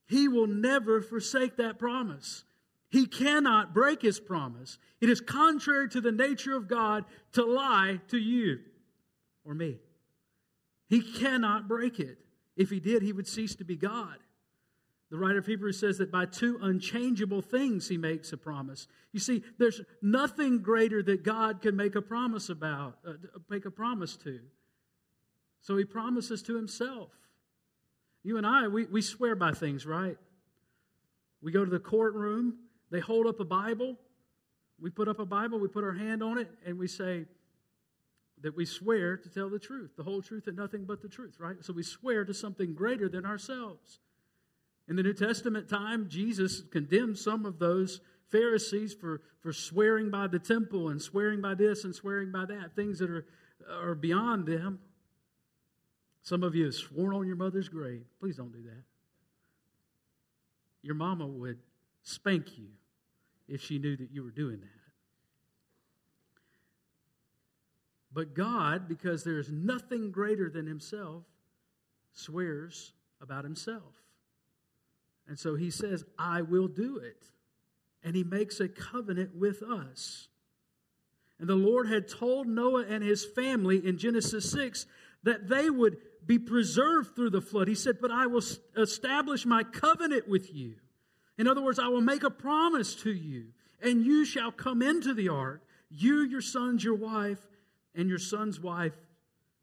he 0.07 0.29
will 0.29 0.47
never 0.47 1.01
forsake 1.01 1.57
that 1.57 1.79
promise. 1.79 2.45
He 2.91 3.07
cannot 3.07 3.73
break 3.73 4.03
his 4.03 4.21
promise. 4.21 4.79
It 5.01 5.09
is 5.09 5.21
contrary 5.21 5.89
to 5.91 6.01
the 6.01 6.13
nature 6.13 6.55
of 6.55 6.69
God 6.69 7.05
to 7.33 7.45
lie 7.45 8.01
to 8.09 8.19
you 8.19 8.59
or 9.45 9.55
me. 9.55 9.79
He 10.89 11.01
cannot 11.01 11.69
break 11.69 11.99
it. 11.99 12.19
If 12.57 12.71
he 12.71 12.81
did, 12.81 13.03
he 13.03 13.13
would 13.13 13.27
cease 13.27 13.55
to 13.57 13.65
be 13.65 13.77
God. 13.77 14.19
The 15.11 15.19
writer 15.19 15.39
of 15.39 15.47
Hebrews 15.47 15.79
says 15.79 15.99
that 15.99 16.11
by 16.11 16.25
two 16.25 16.59
unchangeable 16.63 17.43
things 17.43 17.89
he 17.89 17.99
makes 17.99 18.33
a 18.33 18.39
promise. 18.39 18.89
You 19.13 19.21
see, 19.21 19.43
there's 19.59 19.83
nothing 20.01 20.63
greater 20.63 21.03
that 21.03 21.23
God 21.23 21.61
can 21.61 21.77
make 21.77 21.95
a 21.97 22.03
promise 22.03 22.49
about, 22.49 22.97
uh, 23.07 23.13
make 23.51 23.67
a 23.67 23.71
promise 23.71 24.17
to. 24.19 24.41
So 25.61 25.77
he 25.77 25.85
promises 25.85 26.43
to 26.45 26.57
himself. 26.57 27.11
You 28.23 28.39
and 28.39 28.47
I, 28.47 28.69
we, 28.69 28.87
we 28.87 29.03
swear 29.03 29.37
by 29.37 29.53
things, 29.53 29.85
right? 29.85 30.17
We 31.43 31.53
go 31.53 31.65
to 31.65 31.71
the 31.71 31.79
courtroom, 31.79 32.57
they 32.91 33.01
hold 33.01 33.27
up 33.27 33.39
a 33.41 33.45
Bible, 33.45 33.97
we 34.81 34.91
put 34.91 35.09
up 35.09 35.19
a 35.19 35.27
Bible, 35.27 35.59
we 35.59 35.69
put 35.69 35.85
our 35.85 35.93
hand 35.93 36.23
on 36.23 36.39
it, 36.39 36.49
and 36.65 36.79
we 36.79 36.89
say, 36.89 37.27
that 38.43 38.57
we 38.57 38.65
swear 38.65 39.17
to 39.17 39.29
tell 39.29 39.49
the 39.49 39.59
truth, 39.59 39.93
the 39.97 40.03
whole 40.03 40.23
truth 40.23 40.47
and 40.47 40.57
nothing 40.57 40.85
but 40.85 41.01
the 41.01 41.09
truth, 41.09 41.37
right? 41.39 41.57
So 41.61 41.73
we 41.73 41.83
swear 41.83 42.25
to 42.25 42.35
something 42.35 42.75
greater 42.75 43.09
than 43.09 43.25
ourselves. 43.25 44.01
In 44.89 44.97
the 44.97 45.03
New 45.03 45.15
Testament 45.15 45.69
time, 45.69 46.09
Jesus 46.09 46.63
condemned 46.71 47.19
some 47.19 47.47
of 47.47 47.59
those 47.59 48.01
Pharisees 48.31 48.95
for, 48.95 49.23
for 49.41 49.53
swearing 49.53 50.11
by 50.11 50.27
the 50.27 50.39
temple 50.39 50.89
and 50.89 51.01
swearing 51.01 51.41
by 51.41 51.55
this 51.55 51.85
and 51.85 51.95
swearing 51.95 52.33
by 52.33 52.47
that, 52.47 52.75
things 52.75 52.99
that 52.99 53.11
are, 53.11 53.27
are 53.71 53.95
beyond 53.95 54.47
them. 54.47 54.81
Some 56.23 56.43
of 56.43 56.55
you 56.55 56.65
have 56.67 56.75
sworn 56.75 57.15
on 57.15 57.27
your 57.27 57.37
mother's 57.37 57.69
grave. 57.69 58.05
Please 58.21 58.37
don't 58.37 58.53
do 58.53 58.63
that. 58.63 58.83
Your 60.83 60.95
mama 60.95 61.27
would 61.27 61.59
spank 62.03 62.59
you 62.59 62.69
if 63.49 63.63
she 63.63 63.79
knew 63.79 63.97
that 63.97 64.11
you 64.11 64.23
were 64.23 64.31
doing 64.31 64.61
that. 64.61 64.82
But 68.15 68.35
God, 68.35 68.89
because 68.89 69.25
there 69.25 69.39
is 69.39 69.51
nothing 69.51 70.11
greater 70.11 70.51
than 70.51 70.67
Himself, 70.67 71.25
swears 72.13 72.93
about 73.21 73.45
Himself. 73.45 73.95
And 75.27 75.39
so 75.39 75.55
He 75.55 75.71
says, 75.71 76.05
I 76.19 76.43
will 76.43 76.69
do 76.69 76.99
it. 76.99 77.25
And 78.05 78.15
He 78.15 78.25
makes 78.25 78.61
a 78.61 78.69
covenant 78.69 79.35
with 79.37 79.63
us. 79.63 80.29
And 81.43 81.49
the 81.49 81.57
Lord 81.57 81.89
had 81.89 82.07
told 82.07 82.47
Noah 82.47 82.85
and 82.89 83.03
his 83.03 83.25
family 83.25 83.85
in 83.85 83.99
Genesis 83.99 84.49
6 84.53 84.87
that 85.25 85.49
they 85.49 85.71
would 85.71 85.97
be 86.25 86.39
preserved 86.39 87.17
through 87.17 87.31
the 87.31 87.41
flood. 87.41 87.67
He 87.67 87.75
said, 87.75 87.97
But 88.01 88.13
I 88.13 88.27
will 88.27 88.45
establish 88.77 89.45
my 89.45 89.65
covenant 89.65 90.29
with 90.29 90.55
you. 90.55 90.77
In 91.37 91.49
other 91.49 91.61
words, 91.61 91.81
I 91.81 91.89
will 91.89 92.01
make 92.01 92.23
a 92.23 92.31
promise 92.31 92.95
to 92.97 93.13
you, 93.13 93.47
and 93.83 94.05
you 94.05 94.25
shall 94.25 94.53
come 94.53 94.83
into 94.83 95.15
the 95.15 95.31
ark, 95.31 95.63
you, 95.91 96.23
your 96.23 96.43
sons, 96.43 96.85
your 96.85 96.95
wife, 96.95 97.41
and 97.95 98.09
your 98.09 98.19
son's 98.19 98.61
wife, 98.61 98.95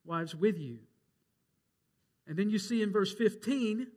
wives 0.06 0.36
with 0.36 0.60
you. 0.60 0.80
And 2.28 2.38
then 2.38 2.50
you 2.50 2.60
see 2.60 2.82
in 2.82 2.92
verse 2.92 3.14
15 3.14 3.88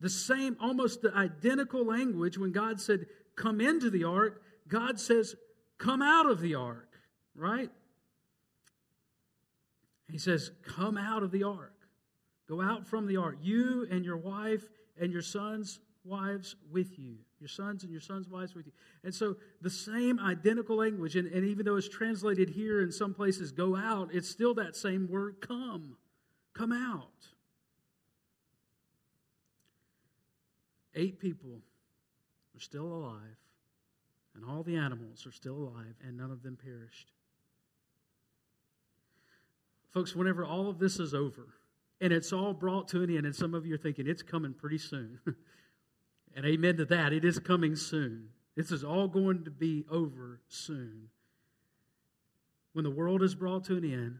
the 0.00 0.10
same, 0.10 0.56
almost 0.60 1.02
the 1.02 1.14
identical 1.14 1.84
language 1.84 2.38
when 2.38 2.52
God 2.52 2.80
said, 2.80 3.06
Come 3.36 3.60
into 3.60 3.90
the 3.90 4.04
ark, 4.04 4.42
God 4.68 4.98
says, 4.98 5.34
Come 5.78 6.02
out 6.02 6.30
of 6.30 6.40
the 6.40 6.54
ark, 6.54 6.88
right? 7.34 7.70
He 10.10 10.18
says, 10.18 10.50
Come 10.62 10.96
out 10.96 11.22
of 11.22 11.30
the 11.30 11.42
ark. 11.42 11.74
Go 12.48 12.62
out 12.62 12.86
from 12.86 13.06
the 13.06 13.18
ark, 13.18 13.36
you 13.42 13.86
and 13.90 14.04
your 14.04 14.16
wife 14.16 14.62
and 14.98 15.12
your 15.12 15.22
sons 15.22 15.80
wives 16.04 16.56
with 16.70 16.98
you, 16.98 17.16
your 17.40 17.48
sons 17.48 17.82
and 17.84 17.92
your 17.92 18.00
sons' 18.00 18.28
wives 18.28 18.54
with 18.54 18.66
you. 18.66 18.72
And 19.04 19.14
so 19.14 19.36
the 19.60 19.70
same 19.70 20.18
identical 20.18 20.76
language, 20.76 21.16
and, 21.16 21.26
and 21.28 21.46
even 21.46 21.64
though 21.64 21.76
it's 21.76 21.88
translated 21.88 22.50
here 22.50 22.82
in 22.82 22.90
some 22.90 23.14
places, 23.14 23.52
go 23.52 23.76
out, 23.76 24.10
it's 24.12 24.28
still 24.28 24.54
that 24.54 24.76
same 24.76 25.08
word, 25.08 25.36
come. 25.40 25.96
Come 26.54 26.72
out. 26.72 27.12
Eight 30.94 31.20
people 31.20 31.60
are 32.56 32.60
still 32.60 32.86
alive, 32.86 33.36
and 34.34 34.44
all 34.44 34.64
the 34.64 34.76
animals 34.76 35.26
are 35.26 35.32
still 35.32 35.54
alive, 35.54 35.94
and 36.04 36.16
none 36.16 36.32
of 36.32 36.42
them 36.42 36.58
perished. 36.60 37.12
Folks, 39.92 40.16
whenever 40.16 40.44
all 40.44 40.68
of 40.68 40.78
this 40.78 40.98
is 40.98 41.14
over, 41.14 41.54
and 42.00 42.12
it's 42.12 42.32
all 42.32 42.52
brought 42.52 42.88
to 42.88 43.02
an 43.02 43.14
end, 43.14 43.26
and 43.26 43.34
some 43.34 43.54
of 43.54 43.64
you 43.64 43.74
are 43.74 43.78
thinking 43.78 44.08
it's 44.08 44.22
coming 44.22 44.54
pretty 44.54 44.78
soon. 44.78 45.20
And 46.38 46.46
amen 46.46 46.76
to 46.76 46.84
that. 46.84 47.12
It 47.12 47.24
is 47.24 47.40
coming 47.40 47.74
soon. 47.74 48.28
This 48.54 48.70
is 48.70 48.84
all 48.84 49.08
going 49.08 49.42
to 49.46 49.50
be 49.50 49.84
over 49.90 50.40
soon. 50.46 51.08
When 52.74 52.84
the 52.84 52.92
world 52.92 53.24
is 53.24 53.34
brought 53.34 53.64
to 53.64 53.76
an 53.76 53.82
end, 53.82 54.18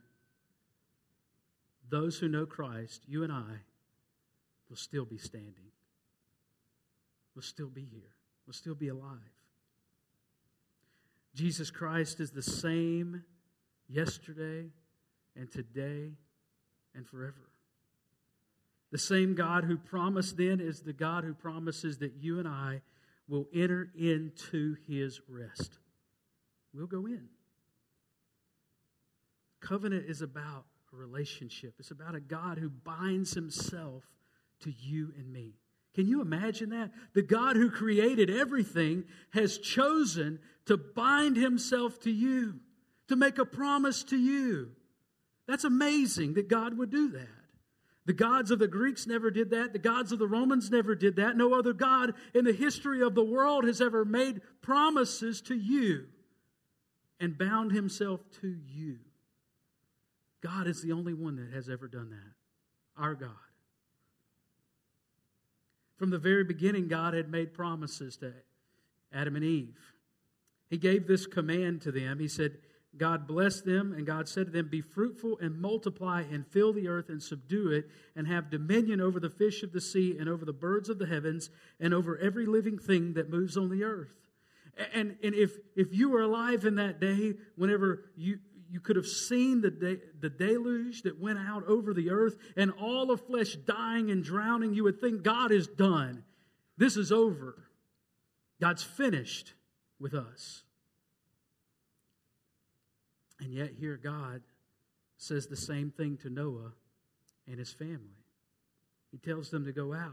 those 1.88 2.18
who 2.18 2.26
know 2.26 2.44
Christ, 2.44 3.04
you 3.06 3.22
and 3.22 3.32
I, 3.32 3.60
will 4.68 4.76
still 4.76 5.04
be 5.04 5.16
standing. 5.16 5.70
We'll 7.36 7.42
still 7.42 7.68
be 7.68 7.84
here. 7.84 8.16
We'll 8.48 8.52
still 8.52 8.74
be 8.74 8.88
alive. 8.88 9.20
Jesus 11.36 11.70
Christ 11.70 12.18
is 12.18 12.32
the 12.32 12.42
same 12.42 13.22
yesterday 13.88 14.70
and 15.36 15.48
today 15.52 16.14
and 16.96 17.06
forever. 17.06 17.48
The 18.90 18.98
same 18.98 19.34
God 19.34 19.64
who 19.64 19.76
promised 19.76 20.36
then 20.36 20.60
is 20.60 20.80
the 20.80 20.92
God 20.92 21.24
who 21.24 21.34
promises 21.34 21.98
that 21.98 22.14
you 22.18 22.38
and 22.38 22.48
I 22.48 22.80
will 23.28 23.46
enter 23.54 23.90
into 23.94 24.76
his 24.86 25.20
rest. 25.28 25.78
We'll 26.72 26.86
go 26.86 27.06
in. 27.06 27.28
Covenant 29.60 30.06
is 30.08 30.22
about 30.22 30.64
a 30.92 30.96
relationship, 30.96 31.74
it's 31.78 31.90
about 31.90 32.14
a 32.14 32.20
God 32.20 32.58
who 32.58 32.70
binds 32.70 33.34
himself 33.34 34.04
to 34.60 34.72
you 34.72 35.12
and 35.18 35.30
me. 35.30 35.54
Can 35.94 36.06
you 36.06 36.20
imagine 36.20 36.70
that? 36.70 36.90
The 37.12 37.22
God 37.22 37.56
who 37.56 37.70
created 37.70 38.30
everything 38.30 39.04
has 39.30 39.58
chosen 39.58 40.38
to 40.66 40.76
bind 40.76 41.36
himself 41.36 42.00
to 42.00 42.10
you, 42.10 42.60
to 43.08 43.16
make 43.16 43.38
a 43.38 43.44
promise 43.44 44.04
to 44.04 44.16
you. 44.16 44.70
That's 45.46 45.64
amazing 45.64 46.34
that 46.34 46.48
God 46.48 46.78
would 46.78 46.90
do 46.90 47.10
that. 47.10 47.37
The 48.08 48.14
gods 48.14 48.50
of 48.50 48.58
the 48.58 48.66
Greeks 48.66 49.06
never 49.06 49.30
did 49.30 49.50
that. 49.50 49.74
The 49.74 49.78
gods 49.78 50.12
of 50.12 50.18
the 50.18 50.26
Romans 50.26 50.70
never 50.70 50.94
did 50.94 51.16
that. 51.16 51.36
No 51.36 51.52
other 51.52 51.74
God 51.74 52.14
in 52.32 52.46
the 52.46 52.54
history 52.54 53.02
of 53.02 53.14
the 53.14 53.22
world 53.22 53.64
has 53.64 53.82
ever 53.82 54.02
made 54.02 54.40
promises 54.62 55.42
to 55.42 55.54
you 55.54 56.06
and 57.20 57.36
bound 57.36 57.72
himself 57.72 58.22
to 58.40 58.56
you. 58.66 58.96
God 60.42 60.66
is 60.66 60.80
the 60.80 60.92
only 60.92 61.12
one 61.12 61.36
that 61.36 61.54
has 61.54 61.68
ever 61.68 61.86
done 61.86 62.08
that. 62.08 63.02
Our 63.02 63.14
God. 63.14 63.28
From 65.98 66.08
the 66.08 66.16
very 66.16 66.44
beginning, 66.44 66.88
God 66.88 67.12
had 67.12 67.28
made 67.28 67.52
promises 67.52 68.16
to 68.16 68.32
Adam 69.12 69.36
and 69.36 69.44
Eve. 69.44 69.76
He 70.70 70.78
gave 70.78 71.06
this 71.06 71.26
command 71.26 71.82
to 71.82 71.92
them. 71.92 72.20
He 72.20 72.28
said, 72.28 72.56
God 72.98 73.26
blessed 73.26 73.64
them, 73.64 73.92
and 73.92 74.06
God 74.06 74.28
said 74.28 74.46
to 74.46 74.52
them, 74.52 74.68
Be 74.68 74.80
fruitful 74.80 75.38
and 75.40 75.60
multiply 75.60 76.22
and 76.22 76.46
fill 76.46 76.72
the 76.72 76.88
earth 76.88 77.08
and 77.08 77.22
subdue 77.22 77.70
it, 77.70 77.88
and 78.16 78.26
have 78.26 78.50
dominion 78.50 79.00
over 79.00 79.20
the 79.20 79.30
fish 79.30 79.62
of 79.62 79.72
the 79.72 79.80
sea 79.80 80.16
and 80.18 80.28
over 80.28 80.44
the 80.44 80.52
birds 80.52 80.88
of 80.88 80.98
the 80.98 81.06
heavens 81.06 81.50
and 81.80 81.94
over 81.94 82.18
every 82.18 82.46
living 82.46 82.78
thing 82.78 83.14
that 83.14 83.30
moves 83.30 83.56
on 83.56 83.70
the 83.70 83.84
earth. 83.84 84.14
And, 84.92 85.16
and 85.22 85.34
if, 85.34 85.52
if 85.76 85.88
you 85.92 86.10
were 86.10 86.22
alive 86.22 86.64
in 86.64 86.76
that 86.76 87.00
day, 87.00 87.34
whenever 87.56 88.10
you, 88.16 88.38
you 88.70 88.80
could 88.80 88.96
have 88.96 89.06
seen 89.06 89.60
the, 89.60 89.70
de- 89.70 90.00
the 90.20 90.30
deluge 90.30 91.02
that 91.02 91.20
went 91.20 91.38
out 91.38 91.64
over 91.66 91.92
the 91.94 92.10
earth 92.10 92.36
and 92.56 92.72
all 92.80 93.10
of 93.10 93.26
flesh 93.26 93.54
dying 93.54 94.10
and 94.10 94.22
drowning, 94.22 94.74
you 94.74 94.84
would 94.84 95.00
think 95.00 95.22
God 95.22 95.50
is 95.50 95.66
done. 95.66 96.24
This 96.76 96.96
is 96.96 97.10
over. 97.10 97.56
God's 98.60 98.82
finished 98.82 99.54
with 99.98 100.14
us. 100.14 100.62
And 103.40 103.52
yet, 103.52 103.70
here 103.78 103.96
God 103.96 104.42
says 105.16 105.46
the 105.46 105.56
same 105.56 105.90
thing 105.90 106.16
to 106.18 106.30
Noah 106.30 106.72
and 107.46 107.58
his 107.58 107.72
family. 107.72 108.24
He 109.10 109.18
tells 109.18 109.50
them 109.50 109.64
to 109.64 109.72
go 109.72 109.94
out. 109.94 110.12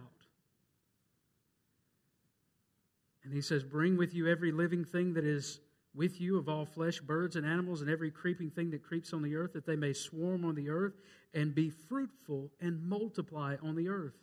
And 3.24 3.34
he 3.34 3.42
says, 3.42 3.64
Bring 3.64 3.98
with 3.98 4.14
you 4.14 4.28
every 4.28 4.52
living 4.52 4.86
thing 4.86 5.14
that 5.16 5.26
is 5.26 5.60
with 5.94 6.20
you 6.20 6.38
of 6.38 6.50
all 6.50 6.66
flesh, 6.66 7.00
birds 7.00 7.36
and 7.36 7.46
animals, 7.46 7.82
and 7.82 7.90
every 7.90 8.12
creeping 8.12 8.52
thing 8.52 8.70
that 8.72 8.84
creeps 8.84 9.14
on 9.14 9.22
the 9.22 9.36
earth, 9.36 9.54
that 9.54 9.66
they 9.66 9.76
may 9.76 9.94
swarm 9.94 10.46
on 10.46 10.56
the 10.56 10.70
earth 10.70 10.94
and 11.34 11.56
be 11.56 11.70
fruitful 11.70 12.52
and 12.60 12.82
multiply 12.84 13.56
on 13.64 13.76
the 13.76 13.90
earth. 13.90 14.14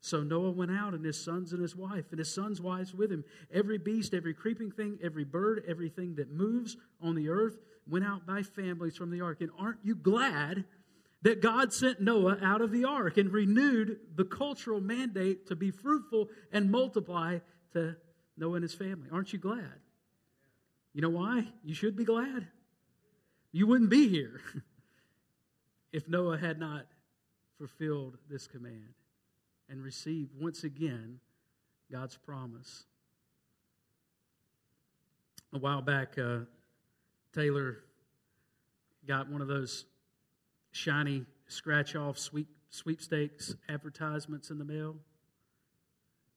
So 0.00 0.22
Noah 0.22 0.52
went 0.52 0.70
out, 0.70 0.94
and 0.94 1.04
his 1.04 1.22
sons 1.22 1.52
and 1.52 1.60
his 1.60 1.74
wife, 1.74 2.06
and 2.10 2.18
his 2.18 2.32
sons' 2.32 2.60
wives 2.60 2.94
with 2.94 3.10
him. 3.10 3.24
Every 3.52 3.78
beast, 3.78 4.14
every 4.14 4.32
creeping 4.32 4.70
thing, 4.70 4.98
every 5.02 5.24
bird, 5.24 5.64
everything 5.66 6.14
that 6.16 6.30
moves 6.30 6.76
on 7.00 7.14
the 7.14 7.28
earth 7.28 7.58
went 7.86 8.04
out 8.04 8.26
by 8.26 8.42
families 8.42 8.96
from 8.96 9.10
the 9.10 9.20
ark. 9.20 9.40
And 9.40 9.50
aren't 9.58 9.80
you 9.82 9.96
glad 9.96 10.64
that 11.22 11.42
God 11.42 11.72
sent 11.72 12.00
Noah 12.00 12.38
out 12.40 12.60
of 12.60 12.70
the 12.70 12.84
ark 12.84 13.16
and 13.16 13.32
renewed 13.32 13.98
the 14.14 14.24
cultural 14.24 14.80
mandate 14.80 15.48
to 15.48 15.56
be 15.56 15.70
fruitful 15.70 16.28
and 16.52 16.70
multiply 16.70 17.38
to 17.72 17.96
Noah 18.36 18.54
and 18.54 18.62
his 18.62 18.74
family? 18.74 19.08
Aren't 19.10 19.32
you 19.32 19.38
glad? 19.40 19.80
You 20.92 21.02
know 21.02 21.10
why? 21.10 21.48
You 21.64 21.74
should 21.74 21.96
be 21.96 22.04
glad. 22.04 22.46
You 23.50 23.66
wouldn't 23.66 23.90
be 23.90 24.08
here 24.08 24.40
if 25.92 26.08
Noah 26.08 26.38
had 26.38 26.60
not 26.60 26.86
fulfilled 27.58 28.16
this 28.30 28.46
command 28.46 28.94
and 29.68 29.82
receive 29.82 30.28
once 30.38 30.64
again 30.64 31.20
God's 31.90 32.16
promise. 32.16 32.84
A 35.52 35.58
while 35.58 35.82
back, 35.82 36.18
uh, 36.18 36.40
Taylor 37.34 37.78
got 39.06 39.30
one 39.30 39.40
of 39.40 39.48
those 39.48 39.86
shiny 40.72 41.24
scratch 41.46 41.96
off 41.96 42.18
sweep, 42.18 42.48
sweepstakes 42.70 43.54
advertisements 43.68 44.50
in 44.50 44.58
the 44.58 44.64
mail. 44.64 44.96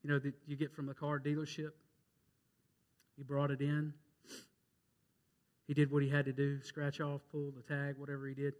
You 0.04 0.10
know, 0.10 0.20
that 0.20 0.34
you 0.48 0.56
get 0.56 0.74
from 0.74 0.88
the 0.88 0.94
car 0.94 1.20
dealership. 1.20 1.72
He 3.18 3.24
brought 3.24 3.52
it 3.52 3.62
in. 3.62 3.94
He 5.68 5.74
did 5.74 5.92
what 5.92 6.02
he 6.02 6.10
had 6.10 6.26
to 6.26 6.34
do 6.34 6.62
scratch 6.64 7.00
off, 7.00 7.22
pull 7.32 7.52
the 7.52 7.62
tag, 7.62 7.96
whatever 7.98 8.28
he 8.28 8.34
did. 8.34 8.54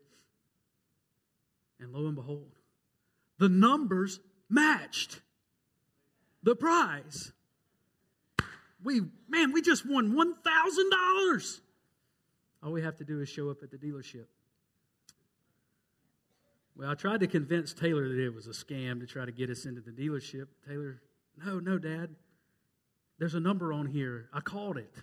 And 1.80 1.92
lo 1.92 2.06
and 2.06 2.16
behold, 2.16 2.52
the 3.40 3.50
numbers 3.50 4.20
matched. 4.52 5.22
the 6.44 6.56
prize. 6.56 7.32
We, 8.84 9.02
man, 9.30 9.52
we 9.54 9.62
just 9.62 9.88
won 9.88 10.16
$1,000. 10.16 11.60
All 12.64 12.72
we 12.72 12.82
have 12.82 12.98
to 12.98 13.04
do 13.04 13.22
is 13.22 13.30
show 13.30 13.50
up 13.50 13.58
at 13.64 13.72
the 13.72 13.78
dealership. 13.78 14.26
Well, 16.76 16.90
I 16.90 16.96
tried 16.96 17.20
to 17.20 17.28
convince 17.28 17.74
Taylor 17.74 18.08
that 18.08 18.20
it 18.20 18.34
was 18.34 18.48
a 18.48 18.52
scam 18.52 19.00
to 19.02 19.06
try 19.06 19.26
to 19.26 19.32
get 19.32 19.50
us 19.50 19.66
into 19.66 19.82
the 19.82 19.92
dealership. 19.92 20.48
Taylor, 20.68 21.02
no, 21.44 21.60
no, 21.60 21.78
Dad. 21.78 22.16
There's 23.20 23.36
a 23.36 23.40
number 23.40 23.72
on 23.72 23.86
here. 23.86 24.30
I 24.34 24.40
called 24.40 24.78
it. 24.78 24.96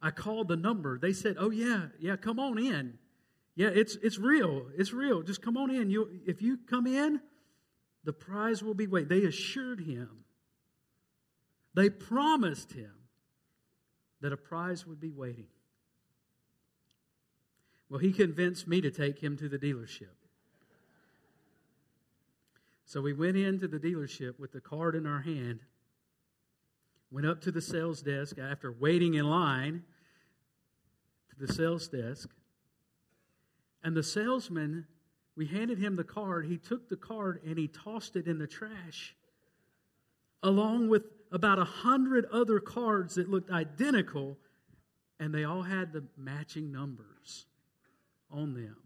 I 0.00 0.10
called 0.10 0.48
the 0.48 0.56
number. 0.56 0.98
They 0.98 1.12
said, 1.12 1.36
"Oh 1.38 1.50
yeah, 1.50 1.86
yeah, 1.98 2.16
come 2.16 2.38
on 2.38 2.58
in. 2.58 2.98
Yeah, 3.54 3.68
it's 3.68 3.96
it's 3.96 4.18
real. 4.18 4.66
It's 4.76 4.92
real. 4.92 5.22
Just 5.22 5.42
come 5.42 5.56
on 5.56 5.70
in. 5.70 5.90
You 5.90 6.08
if 6.26 6.42
you 6.42 6.58
come 6.68 6.86
in, 6.86 7.20
the 8.04 8.12
prize 8.12 8.62
will 8.62 8.74
be 8.74 8.86
waiting." 8.86 9.08
They 9.08 9.24
assured 9.24 9.80
him. 9.80 10.24
They 11.74 11.90
promised 11.90 12.72
him 12.72 13.08
that 14.20 14.32
a 14.32 14.36
prize 14.36 14.86
would 14.86 15.00
be 15.00 15.10
waiting. 15.10 15.48
Well, 17.88 18.00
he 18.00 18.12
convinced 18.12 18.66
me 18.66 18.80
to 18.80 18.90
take 18.90 19.18
him 19.18 19.36
to 19.36 19.48
the 19.48 19.58
dealership. 19.58 20.14
So 22.86 23.00
we 23.00 23.12
went 23.12 23.36
into 23.36 23.66
the 23.66 23.78
dealership 23.78 24.38
with 24.38 24.52
the 24.52 24.60
card 24.60 24.94
in 24.94 25.06
our 25.06 25.20
hand, 25.20 25.60
went 27.10 27.26
up 27.26 27.40
to 27.42 27.50
the 27.50 27.60
sales 27.60 28.02
desk 28.02 28.38
after 28.38 28.70
waiting 28.70 29.14
in 29.14 29.28
line 29.28 29.84
to 31.30 31.46
the 31.46 31.52
sales 31.52 31.88
desk. 31.88 32.30
And 33.82 33.96
the 33.96 34.02
salesman, 34.02 34.86
we 35.36 35.46
handed 35.46 35.78
him 35.78 35.96
the 35.96 36.04
card. 36.04 36.46
He 36.46 36.58
took 36.58 36.88
the 36.88 36.96
card 36.96 37.40
and 37.44 37.58
he 37.58 37.68
tossed 37.68 38.16
it 38.16 38.26
in 38.26 38.38
the 38.38 38.46
trash, 38.46 39.14
along 40.42 40.88
with 40.88 41.04
about 41.32 41.58
a 41.58 41.64
hundred 41.64 42.26
other 42.26 42.60
cards 42.60 43.16
that 43.16 43.28
looked 43.28 43.50
identical, 43.50 44.38
and 45.18 45.34
they 45.34 45.44
all 45.44 45.62
had 45.62 45.92
the 45.92 46.04
matching 46.16 46.70
numbers 46.70 47.46
on 48.30 48.54
them. 48.54 48.76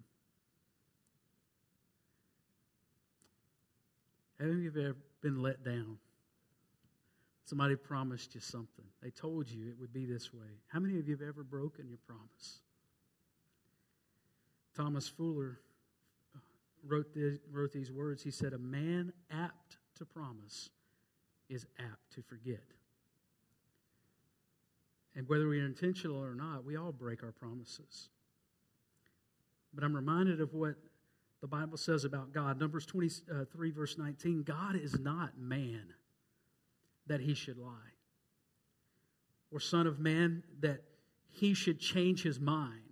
Have 4.41 4.49
you 4.49 4.73
ever 4.77 4.97
been 5.21 5.43
let 5.43 5.65
down? 5.65 5.99
Somebody 7.45 7.77
promised 7.77 8.35
you 8.35 8.41
something. 8.41 8.85
They 9.03 9.11
told 9.11 9.51
you 9.51 9.69
it 9.69 9.81
would 9.81 9.93
be 9.93 10.07
this 10.07 10.33
way. 10.33 10.61
How 10.69 10.81
many 10.81 10.99
of 10.99 11.09
you 11.09 11.17
have 11.17 11.27
ever 11.27 11.43
broken 11.43 11.89
your 11.89 11.99
promise? 12.07 12.61
Thomas 14.77 15.09
Fuller 15.09 15.59
wrote, 16.87 17.15
this, 17.15 17.39
wrote 17.51 17.73
these 17.73 17.93
words. 17.93 18.23
He 18.23 18.31
said, 18.31 18.53
A 18.53 18.59
man 18.59 19.13
apt 19.31 19.79
to 19.97 20.05
promise 20.05 20.71
is 21.49 21.67
apt 21.79 22.13
to 22.15 22.23
forget. 22.23 22.63
And 25.15 25.29
whether 25.29 25.49
we 25.49 25.61
are 25.61 25.67
intentional 25.67 26.23
or 26.23 26.35
not, 26.35 26.65
we 26.65 26.77
all 26.77 26.93
break 26.93 27.23
our 27.23 27.33
promises. 27.33 28.09
But 29.75 29.85
I'm 29.85 29.95
reminded 29.95 30.41
of 30.41 30.55
what 30.55 30.77
the 31.41 31.47
Bible 31.47 31.77
says 31.77 32.05
about 32.05 32.33
God. 32.33 32.59
Numbers 32.59 32.87
23, 32.87 33.71
uh, 33.71 33.75
verse 33.75 33.99
19 33.99 34.43
God 34.43 34.77
is 34.77 34.99
not 34.99 35.39
man 35.39 35.95
that 37.07 37.21
he 37.21 37.35
should 37.35 37.59
lie, 37.59 37.95
or 39.51 39.61
son 39.61 39.87
of 39.87 39.99
man 39.99 40.43
that 40.61 40.83
he 41.31 41.55
should 41.55 41.81
change 41.81 42.23
his 42.23 42.39
mind. 42.39 42.83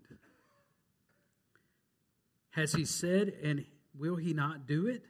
Has 2.51 2.73
he 2.73 2.87
said, 2.87 3.35
and 3.43 3.67
will 3.99 4.17
he 4.17 4.33
not 4.33 4.67
do 4.67 4.87
it? 4.87 5.05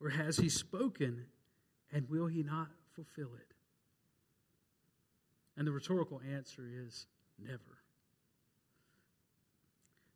Or 0.00 0.10
has 0.10 0.36
he 0.36 0.48
spoken, 0.48 1.26
and 1.92 2.08
will 2.10 2.26
he 2.26 2.42
not 2.42 2.68
fulfill 2.94 3.34
it? 3.36 3.54
And 5.56 5.66
the 5.66 5.72
rhetorical 5.72 6.20
answer 6.34 6.64
is 6.86 7.06
never. 7.38 7.60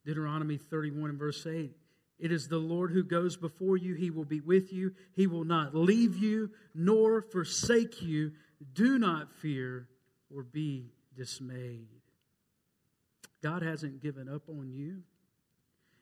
Deuteronomy 0.05 0.57
31 0.57 1.11
and 1.11 1.19
verse 1.19 1.45
8 1.45 1.71
it 2.19 2.33
is 2.33 2.47
the 2.47 2.57
Lord 2.57 2.91
who 2.91 3.03
goes 3.03 3.37
before 3.37 3.77
you. 3.77 3.95
He 3.95 4.11
will 4.11 4.25
be 4.25 4.41
with 4.41 4.73
you. 4.73 4.93
He 5.13 5.25
will 5.25 5.45
not 5.45 5.73
leave 5.73 6.17
you 6.17 6.51
nor 6.75 7.21
forsake 7.21 8.01
you. 8.01 8.33
Do 8.73 8.99
not 8.99 9.31
fear 9.31 9.87
or 10.33 10.43
be 10.43 10.91
dismayed. 11.15 11.87
God 13.41 13.61
hasn't 13.61 14.01
given 14.01 14.27
up 14.27 14.49
on 14.49 14.69
you. 14.69 15.03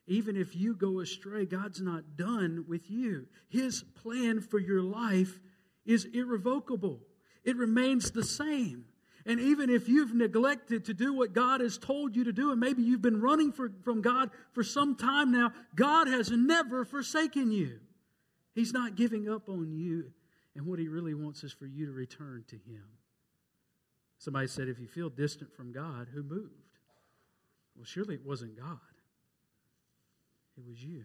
Even 0.07 0.37
if 0.37 0.55
you 0.55 0.73
go 0.73 1.01
astray, 1.01 1.45
God's 1.45 1.81
not 1.81 2.15
done 2.15 2.65
with 2.67 2.89
you. 2.89 3.27
His 3.49 3.83
plan 4.01 4.39
for 4.39 4.57
your 4.57 4.81
life 4.81 5.39
is 5.85 6.05
irrevocable, 6.05 6.99
it 7.43 7.55
remains 7.57 8.11
the 8.11 8.23
same. 8.23 8.85
And 9.25 9.41
even 9.41 9.69
if 9.69 9.89
you've 9.89 10.15
neglected 10.15 10.85
to 10.85 10.93
do 10.93 11.13
what 11.13 11.33
God 11.33 11.59
has 11.59 11.77
told 11.77 12.15
you 12.15 12.23
to 12.23 12.31
do, 12.31 12.51
and 12.51 12.61
maybe 12.61 12.81
you've 12.81 13.01
been 13.01 13.19
running 13.19 13.51
for, 13.51 13.73
from 13.83 14.01
God 14.01 14.29
for 14.53 14.63
some 14.63 14.95
time 14.95 15.33
now, 15.33 15.51
God 15.75 16.07
has 16.07 16.31
never 16.31 16.85
forsaken 16.85 17.51
you. 17.51 17.81
He's 18.55 18.71
not 18.71 18.95
giving 18.95 19.29
up 19.29 19.49
on 19.49 19.73
you. 19.73 20.13
And 20.55 20.65
what 20.65 20.79
He 20.79 20.87
really 20.87 21.13
wants 21.13 21.43
is 21.43 21.51
for 21.51 21.65
you 21.65 21.87
to 21.87 21.91
return 21.91 22.45
to 22.47 22.55
Him. 22.55 22.85
Somebody 24.17 24.47
said, 24.47 24.69
if 24.69 24.79
you 24.79 24.87
feel 24.87 25.09
distant 25.09 25.53
from 25.53 25.73
God, 25.73 26.07
who 26.13 26.23
moved? 26.23 26.53
Well, 27.75 27.85
surely 27.85 28.15
it 28.15 28.25
wasn't 28.25 28.57
God, 28.57 28.79
it 30.57 30.63
was 30.67 30.83
you. 30.83 31.03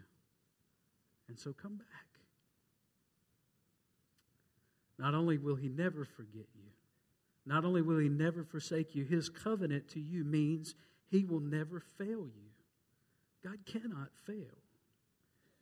And 1.28 1.38
so 1.38 1.52
come 1.52 1.76
back. 1.76 1.86
Not 4.98 5.14
only 5.14 5.38
will 5.38 5.56
He 5.56 5.68
never 5.68 6.04
forget 6.04 6.46
you, 6.54 6.72
not 7.44 7.64
only 7.64 7.82
will 7.82 7.98
he 7.98 8.08
never 8.08 8.44
forsake 8.44 8.94
you, 8.94 9.04
his 9.04 9.28
covenant 9.28 9.88
to 9.90 10.00
you 10.00 10.24
means 10.24 10.74
he 11.10 11.24
will 11.24 11.40
never 11.40 11.80
fail 11.80 12.26
you. 12.26 12.50
God 13.42 13.58
cannot 13.66 14.10
fail. 14.24 14.58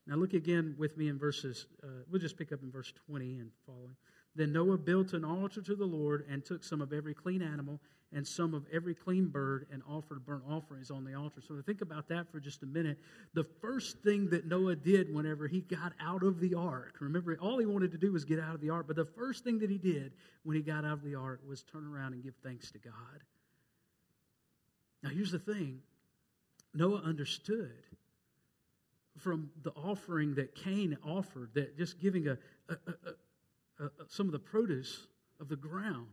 Now, 0.07 0.17
look 0.17 0.35
again 0.35 0.75
with 0.79 0.97
me 0.97 1.09
in 1.09 1.19
verses, 1.19 1.67
uh, 1.83 2.03
we'll 2.11 2.21
just 2.21 2.37
pick 2.37 2.53
up 2.53 2.63
in 2.63 2.71
verse 2.71 2.93
20 3.07 3.39
and 3.39 3.51
following. 3.65 3.97
Then 4.37 4.53
Noah 4.53 4.79
built 4.79 5.13
an 5.13 5.25
altar 5.25 5.61
to 5.63 5.75
the 5.75 5.85
Lord 5.85 6.25
and 6.31 6.45
took 6.45 6.63
some 6.63 6.81
of 6.81 6.93
every 6.93 7.15
clean 7.15 7.43
animal 7.43 7.81
and 8.13 8.27
some 8.27 8.55
of 8.55 8.65
every 8.73 8.95
clean 8.95 9.29
bird 9.29 9.67
and 9.73 9.83
offered 9.89 10.25
burnt 10.27 10.43
offerings 10.49 10.91
on 10.91 11.05
the 11.05 11.15
altar. 11.15 11.41
So 11.47 11.61
think 11.65 11.81
about 11.81 12.09
that 12.09 12.31
for 12.31 12.41
just 12.41 12.63
a 12.63 12.67
minute, 12.67 12.99
the 13.35 13.45
first 13.45 13.99
thing 14.03 14.29
that 14.31 14.47
Noah 14.47 14.77
did 14.77 15.13
whenever 15.13 15.47
he 15.47 15.61
got 15.61 15.93
out 16.01 16.23
of 16.23 16.41
the 16.41 16.55
ark, 16.55 16.97
remember, 17.01 17.37
all 17.41 17.59
he 17.59 17.67
wanted 17.67 17.93
to 17.93 17.99
do 17.99 18.13
was 18.13 18.25
get 18.25 18.41
out 18.41 18.55
of 18.55 18.61
the 18.61 18.71
ark, 18.71 18.87
but 18.87 18.97
the 18.97 19.05
first 19.05 19.45
thing 19.45 19.61
that 19.61 19.71
he 19.71 19.79
did 19.79 20.13
when 20.43 20.57
he 20.57 20.63
got 20.63 20.85
out 20.85 20.95
of 20.95 21.05
the 21.05 21.15
ark 21.15 21.41
was 21.49 21.63
turn 21.63 21.87
around 21.87 22.15
and 22.15 22.23
give 22.23 22.35
thanks 22.43 22.73
to 22.73 22.79
God. 22.79 22.95
Now, 25.03 25.11
here's 25.11 25.33
the 25.33 25.39
thing 25.39 25.81
Noah 26.75 27.03
understood 27.05 27.73
from 29.19 29.51
the 29.63 29.71
offering 29.71 30.35
that 30.35 30.55
Cain 30.55 30.97
offered 31.05 31.51
that 31.55 31.77
just 31.77 32.01
giving 32.01 32.29
a, 32.29 32.39
a, 32.69 32.73
a, 32.73 33.13
a 33.81 33.91
some 34.09 34.27
of 34.27 34.33
the 34.33 34.39
produce 34.39 35.07
of 35.41 35.49
the 35.49 35.57
ground 35.57 36.09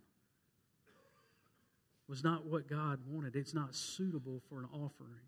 was 2.08 2.24
not 2.24 2.46
what 2.46 2.68
God 2.68 3.00
wanted. 3.06 3.36
It's 3.36 3.54
not 3.54 3.76
suitable 3.76 4.42
for 4.50 4.60
an 4.60 4.68
offering. 4.74 5.28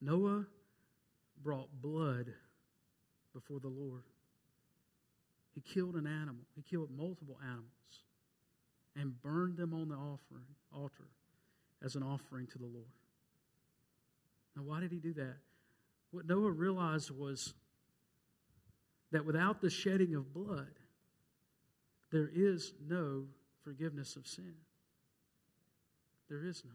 Noah 0.00 0.46
brought 1.42 1.68
blood 1.80 2.26
before 3.32 3.60
the 3.60 3.68
Lord. 3.68 4.02
He 5.54 5.60
killed 5.60 5.94
an 5.94 6.06
animal. 6.06 6.42
He 6.56 6.62
killed 6.62 6.90
multiple 6.90 7.38
animals 7.42 7.70
and 8.96 9.20
burned 9.22 9.56
them 9.56 9.72
on 9.72 9.88
the 9.88 9.94
offering 9.94 10.46
altar 10.74 11.08
as 11.82 11.94
an 11.94 12.02
offering 12.02 12.46
to 12.48 12.58
the 12.58 12.66
Lord. 12.66 12.86
Now, 14.56 14.62
why 14.62 14.80
did 14.80 14.90
he 14.90 14.98
do 14.98 15.12
that? 15.14 15.36
What 16.10 16.26
Noah 16.26 16.50
realized 16.50 17.10
was 17.10 17.54
that 19.12 19.24
without 19.24 19.60
the 19.60 19.70
shedding 19.70 20.14
of 20.14 20.32
blood, 20.32 20.78
there 22.10 22.30
is 22.32 22.72
no 22.88 23.24
forgiveness 23.64 24.16
of 24.16 24.26
sin. 24.26 24.54
There 26.28 26.44
is 26.44 26.62
none. 26.64 26.74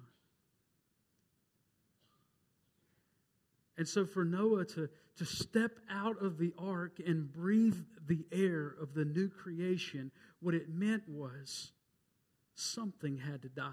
And 3.77 3.87
so, 3.87 4.05
for 4.05 4.23
Noah 4.23 4.65
to, 4.65 4.89
to 5.17 5.25
step 5.25 5.71
out 5.89 6.21
of 6.21 6.37
the 6.37 6.53
ark 6.57 6.99
and 7.05 7.31
breathe 7.31 7.77
the 8.07 8.25
air 8.31 8.73
of 8.81 8.93
the 8.93 9.03
new 9.03 9.27
creation, 9.27 10.11
what 10.39 10.53
it 10.53 10.69
meant 10.69 11.03
was 11.09 11.71
something 12.53 13.17
had 13.17 13.41
to 13.41 13.49
die. 13.49 13.71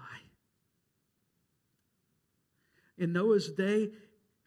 In 2.97 3.13
Noah's 3.13 3.51
day, 3.51 3.91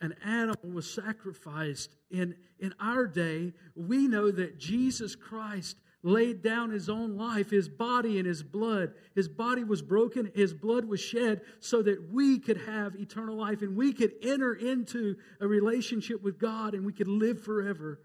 an 0.00 0.14
animal 0.24 0.70
was 0.72 0.90
sacrificed. 0.90 1.96
In, 2.10 2.34
in 2.58 2.74
our 2.80 3.06
day, 3.06 3.52
we 3.74 4.08
know 4.08 4.30
that 4.30 4.58
Jesus 4.58 5.16
Christ 5.16 5.76
laid 6.02 6.42
down 6.42 6.70
his 6.70 6.88
own 6.88 7.16
life, 7.16 7.50
his 7.50 7.68
body 7.68 8.18
and 8.18 8.26
his 8.26 8.42
blood. 8.42 8.92
His 9.14 9.28
body 9.28 9.64
was 9.64 9.82
broken, 9.82 10.30
his 10.34 10.54
blood 10.54 10.84
was 10.84 11.00
shed 11.00 11.40
so 11.58 11.82
that 11.82 12.12
we 12.12 12.38
could 12.38 12.58
have 12.58 12.94
eternal 12.94 13.36
life 13.36 13.62
and 13.62 13.76
we 13.76 13.92
could 13.92 14.12
enter 14.22 14.54
into 14.54 15.16
a 15.40 15.48
relationship 15.48 16.22
with 16.22 16.38
God 16.38 16.74
and 16.74 16.86
we 16.86 16.92
could 16.92 17.08
live 17.08 17.42
forever 17.42 18.00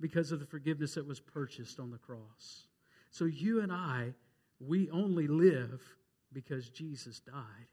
because 0.00 0.32
of 0.32 0.40
the 0.40 0.46
forgiveness 0.46 0.94
that 0.94 1.06
was 1.06 1.20
purchased 1.20 1.78
on 1.78 1.90
the 1.90 1.98
cross. 1.98 2.66
So 3.10 3.26
you 3.26 3.60
and 3.60 3.72
I, 3.72 4.14
we 4.58 4.90
only 4.90 5.26
live 5.26 5.82
because 6.32 6.70
Jesus 6.70 7.20
died. 7.20 7.68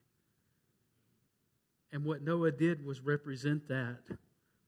And 1.91 2.05
what 2.05 2.21
Noah 2.21 2.51
did 2.51 2.85
was 2.85 3.01
represent 3.01 3.67
that 3.67 3.99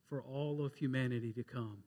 for 0.08 0.22
all 0.22 0.64
of 0.64 0.74
humanity 0.74 1.32
to 1.32 1.42
come. 1.42 1.78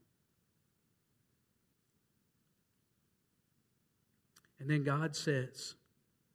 And 4.59 4.69
then 4.69 4.83
God 4.83 5.15
says, 5.15 5.75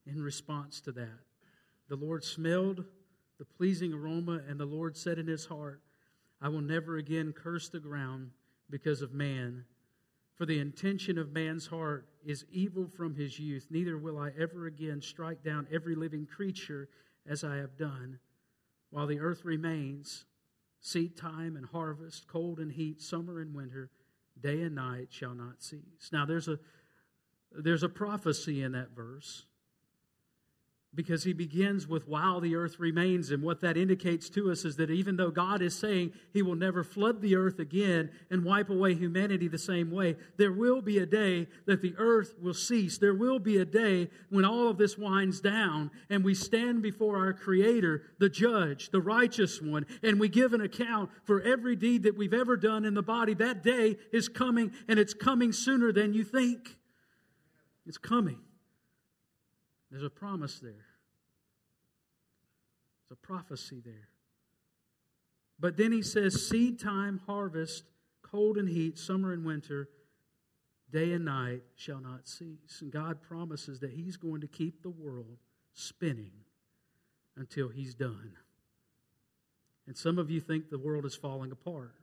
in 0.07 0.23
response 0.23 0.81
to 0.83 0.93
that, 0.93 1.19
the 1.88 1.97
Lord 1.97 2.23
smelled 2.25 2.85
the 3.38 3.45
pleasing 3.45 3.93
aroma, 3.93 4.41
and 4.49 4.59
the 4.59 4.65
Lord 4.65 4.97
said 4.97 5.19
in 5.19 5.27
his 5.27 5.47
heart, 5.47 5.83
I 6.41 6.49
will 6.49 6.61
never 6.61 6.97
again 6.97 7.33
curse 7.33 7.69
the 7.69 7.81
ground 7.81 8.31
because 8.71 9.03
of 9.03 9.12
man. 9.12 9.65
For 10.37 10.47
the 10.47 10.61
intention 10.61 11.19
of 11.19 11.33
man's 11.33 11.67
heart 11.67 12.07
is 12.25 12.45
evil 12.51 12.87
from 12.87 13.15
his 13.15 13.38
youth. 13.38 13.67
Neither 13.71 13.99
will 13.99 14.19
I 14.19 14.31
ever 14.38 14.67
again 14.67 15.01
strike 15.03 15.43
down 15.43 15.67
every 15.73 15.95
living 15.95 16.27
creature 16.27 16.88
as 17.29 17.43
I 17.45 17.57
have 17.57 17.77
done. 17.77 18.19
While 18.92 19.07
the 19.07 19.20
earth 19.20 19.46
remains, 19.46 20.26
seed 20.78 21.16
time 21.16 21.57
and 21.57 21.64
harvest, 21.64 22.28
cold 22.28 22.61
and 22.61 22.70
heat, 22.70 23.00
summer 23.00 23.40
and 23.40 23.55
winter, 23.55 23.90
day 24.38 24.61
and 24.61 24.74
night 24.74 25.09
shall 25.11 25.35
not 25.35 25.62
cease. 25.62 26.11
Now 26.12 26.26
there's 26.26 26.46
a 26.46 26.59
there's 27.50 27.83
a 27.83 27.88
prophecy 27.88 28.62
in 28.62 28.72
that 28.72 28.90
verse 28.90 29.46
because 30.94 31.24
he 31.24 31.33
begins 31.33 31.88
with 31.88 32.07
while 32.07 32.38
the 32.40 32.55
earth 32.55 32.78
remains. 32.78 33.31
And 33.31 33.42
what 33.42 33.61
that 33.62 33.78
indicates 33.78 34.28
to 34.31 34.50
us 34.50 34.64
is 34.64 34.76
that 34.76 34.90
even 34.90 35.16
though 35.16 35.31
God 35.31 35.62
is 35.62 35.78
saying 35.78 36.12
he 36.35 36.42
will 36.42 36.55
never 36.55 36.85
flood 36.85 37.22
the 37.22 37.35
earth 37.35 37.59
again 37.59 38.11
and 38.31 38.44
wipe 38.44 38.68
away 38.68 38.94
humanity 38.94 39.48
the 39.48 39.57
same 39.57 39.90
way, 39.90 40.16
there 40.37 40.52
will 40.52 40.83
be 40.83 40.98
a 40.98 41.07
day 41.07 41.46
that 41.66 41.81
the 41.81 41.94
earth 41.96 42.35
will 42.42 42.52
cease. 42.52 42.98
There 42.98 43.14
will 43.14 43.38
be 43.38 43.57
a 43.57 43.64
day 43.64 44.11
when 44.28 44.44
all 44.44 44.68
of 44.68 44.76
this 44.76 44.98
winds 44.98 45.40
down 45.40 45.90
and 46.11 46.22
we 46.22 46.35
stand 46.35 46.83
before 46.83 47.16
our 47.16 47.33
Creator, 47.33 48.02
the 48.18 48.28
judge, 48.28 48.90
the 48.90 49.00
righteous 49.00 49.62
one, 49.62 49.87
and 50.02 50.20
we 50.20 50.28
give 50.28 50.52
an 50.52 50.61
account 50.61 51.11
for 51.24 51.40
every 51.40 51.74
deed 51.74 52.02
that 52.02 52.18
we've 52.18 52.35
ever 52.35 52.57
done 52.57 52.85
in 52.85 52.92
the 52.92 53.02
body. 53.02 53.33
That 53.33 53.62
day 53.62 53.96
is 54.12 54.28
coming 54.28 54.72
and 54.88 54.98
it's 54.98 55.14
coming 55.14 55.52
sooner 55.52 55.90
than 55.90 56.12
you 56.12 56.24
think. 56.24 56.76
It's 57.87 57.98
coming. 57.98 58.38
There's 59.92 60.02
a 60.02 60.11
promise 60.11 60.59
there. 60.59 60.72
There's 63.09 63.12
a 63.12 63.26
prophecy 63.26 63.83
there. 63.85 64.09
But 65.61 65.76
then 65.76 65.92
he 65.92 66.02
says, 66.02 66.48
seed 66.48 66.81
time, 66.81 67.20
harvest, 67.26 67.85
cold 68.22 68.57
and 68.57 68.68
heat, 68.68 68.98
summer 68.98 69.33
and 69.33 69.44
winter, 69.44 69.90
day 70.90 71.12
and 71.12 71.26
night 71.26 71.61
shall 71.76 72.00
not 72.00 72.26
cease. 72.26 72.81
And 72.81 72.90
God 72.90 73.20
promises 73.20 73.81
that 73.81 73.92
he's 73.92 74.16
going 74.16 74.40
to 74.40 74.46
keep 74.46 74.83
the 74.83 74.90
world 74.90 75.37
spinning 75.74 76.33
until 77.37 77.68
he's 77.68 77.94
done. 77.94 78.33
And 79.87 79.94
some 79.94 80.18
of 80.18 80.31
you 80.31 80.40
think 80.40 80.70
the 80.70 80.78
world 80.78 81.05
is 81.05 81.14
falling 81.14 81.52
apart. 81.52 81.94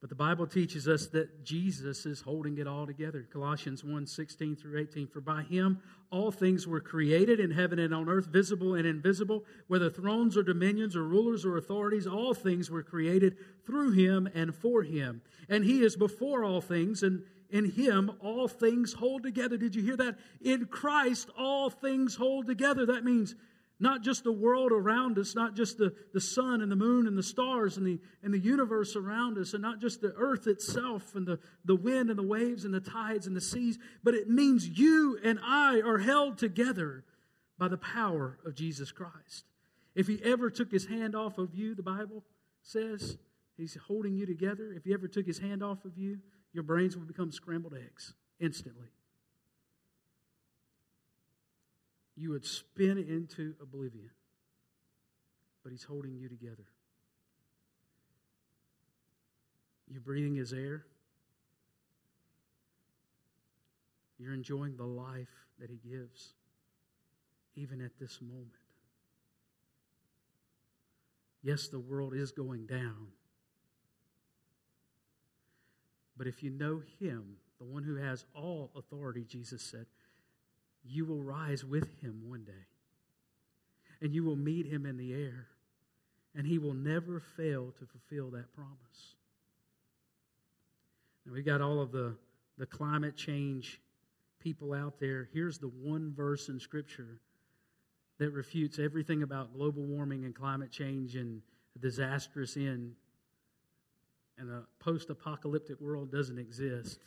But 0.00 0.08
the 0.08 0.16
Bible 0.16 0.46
teaches 0.46 0.88
us 0.88 1.08
that 1.08 1.44
Jesus 1.44 2.06
is 2.06 2.22
holding 2.22 2.56
it 2.56 2.66
all 2.66 2.86
together. 2.86 3.26
Colossians 3.30 3.84
1 3.84 4.06
16 4.06 4.56
through 4.56 4.80
18. 4.80 5.06
For 5.06 5.20
by 5.20 5.42
him 5.42 5.82
all 6.10 6.30
things 6.30 6.66
were 6.66 6.80
created 6.80 7.38
in 7.38 7.50
heaven 7.50 7.78
and 7.78 7.94
on 7.94 8.08
earth, 8.08 8.26
visible 8.26 8.74
and 8.74 8.86
invisible, 8.86 9.44
whether 9.66 9.90
thrones 9.90 10.38
or 10.38 10.42
dominions 10.42 10.96
or 10.96 11.04
rulers 11.04 11.44
or 11.44 11.58
authorities, 11.58 12.06
all 12.06 12.32
things 12.32 12.70
were 12.70 12.82
created 12.82 13.36
through 13.66 13.92
him 13.92 14.26
and 14.34 14.54
for 14.54 14.82
him. 14.82 15.20
And 15.50 15.64
he 15.64 15.82
is 15.82 15.96
before 15.96 16.44
all 16.44 16.62
things, 16.62 17.02
and 17.02 17.22
in 17.50 17.70
him 17.70 18.10
all 18.20 18.48
things 18.48 18.94
hold 18.94 19.22
together. 19.22 19.58
Did 19.58 19.74
you 19.74 19.82
hear 19.82 19.98
that? 19.98 20.18
In 20.40 20.64
Christ 20.66 21.28
all 21.36 21.68
things 21.68 22.14
hold 22.14 22.46
together. 22.46 22.86
That 22.86 23.04
means 23.04 23.34
not 23.80 24.02
just 24.02 24.24
the 24.24 24.32
world 24.32 24.72
around 24.72 25.18
us, 25.18 25.34
not 25.34 25.56
just 25.56 25.78
the, 25.78 25.94
the 26.12 26.20
sun 26.20 26.60
and 26.60 26.70
the 26.70 26.76
moon 26.76 27.06
and 27.06 27.16
the 27.16 27.22
stars 27.22 27.78
and 27.78 27.86
the, 27.86 27.98
and 28.22 28.32
the 28.32 28.38
universe 28.38 28.94
around 28.94 29.38
us, 29.38 29.54
and 29.54 29.62
not 29.62 29.80
just 29.80 30.02
the 30.02 30.12
earth 30.16 30.46
itself 30.46 31.14
and 31.14 31.26
the, 31.26 31.38
the 31.64 31.74
wind 31.74 32.10
and 32.10 32.18
the 32.18 32.22
waves 32.22 32.64
and 32.66 32.74
the 32.74 32.80
tides 32.80 33.26
and 33.26 33.34
the 33.34 33.40
seas, 33.40 33.78
but 34.04 34.14
it 34.14 34.28
means 34.28 34.68
you 34.68 35.18
and 35.24 35.40
I 35.42 35.80
are 35.80 35.98
held 35.98 36.36
together 36.36 37.04
by 37.58 37.68
the 37.68 37.78
power 37.78 38.38
of 38.44 38.54
Jesus 38.54 38.92
Christ. 38.92 39.46
If 39.94 40.06
he 40.06 40.20
ever 40.22 40.50
took 40.50 40.70
his 40.70 40.86
hand 40.86 41.16
off 41.16 41.38
of 41.38 41.54
you, 41.54 41.74
the 41.74 41.82
Bible 41.82 42.22
says 42.62 43.16
he's 43.56 43.76
holding 43.86 44.14
you 44.14 44.26
together. 44.26 44.72
If 44.72 44.84
he 44.84 44.92
ever 44.92 45.08
took 45.08 45.26
his 45.26 45.38
hand 45.38 45.62
off 45.62 45.84
of 45.84 45.96
you, 45.96 46.18
your 46.52 46.64
brains 46.64 46.96
would 46.96 47.08
become 47.08 47.32
scrambled 47.32 47.74
eggs 47.74 48.14
instantly. 48.38 48.88
You 52.16 52.30
would 52.30 52.44
spin 52.44 52.98
into 52.98 53.54
oblivion. 53.60 54.10
But 55.62 55.72
He's 55.72 55.84
holding 55.84 56.14
you 56.14 56.28
together. 56.28 56.66
You're 59.88 60.00
breathing 60.00 60.36
His 60.36 60.52
air. 60.52 60.84
You're 64.18 64.34
enjoying 64.34 64.76
the 64.76 64.84
life 64.84 65.28
that 65.58 65.70
He 65.70 65.76
gives, 65.76 66.34
even 67.54 67.80
at 67.80 67.98
this 67.98 68.20
moment. 68.20 68.48
Yes, 71.42 71.68
the 71.68 71.78
world 71.78 72.14
is 72.14 72.32
going 72.32 72.66
down. 72.66 73.08
But 76.16 76.26
if 76.26 76.42
you 76.42 76.50
know 76.50 76.82
Him, 77.00 77.36
the 77.58 77.64
one 77.64 77.82
who 77.82 77.96
has 77.96 78.24
all 78.34 78.70
authority, 78.76 79.24
Jesus 79.24 79.62
said, 79.62 79.86
you 80.84 81.04
will 81.04 81.22
rise 81.22 81.64
with 81.64 82.00
him 82.00 82.22
one 82.26 82.44
day. 82.44 82.66
And 84.00 84.14
you 84.14 84.24
will 84.24 84.36
meet 84.36 84.66
him 84.66 84.86
in 84.86 84.96
the 84.96 85.12
air. 85.12 85.46
And 86.34 86.46
he 86.46 86.58
will 86.58 86.74
never 86.74 87.20
fail 87.20 87.72
to 87.78 87.86
fulfill 87.86 88.30
that 88.30 88.54
promise. 88.54 89.14
And 91.24 91.34
we've 91.34 91.44
got 91.44 91.60
all 91.60 91.80
of 91.80 91.92
the, 91.92 92.16
the 92.56 92.66
climate 92.66 93.16
change 93.16 93.80
people 94.38 94.72
out 94.72 94.98
there. 95.00 95.28
Here's 95.34 95.58
the 95.58 95.68
one 95.68 96.14
verse 96.14 96.48
in 96.48 96.58
Scripture 96.58 97.20
that 98.18 98.30
refutes 98.30 98.78
everything 98.78 99.22
about 99.22 99.52
global 99.52 99.82
warming 99.82 100.24
and 100.24 100.34
climate 100.34 100.70
change 100.70 101.16
and 101.16 101.42
a 101.76 101.78
disastrous 101.78 102.56
end. 102.56 102.94
And 104.38 104.50
a 104.50 104.62
post 104.78 105.10
apocalyptic 105.10 105.80
world 105.80 106.10
doesn't 106.10 106.38
exist. 106.38 107.00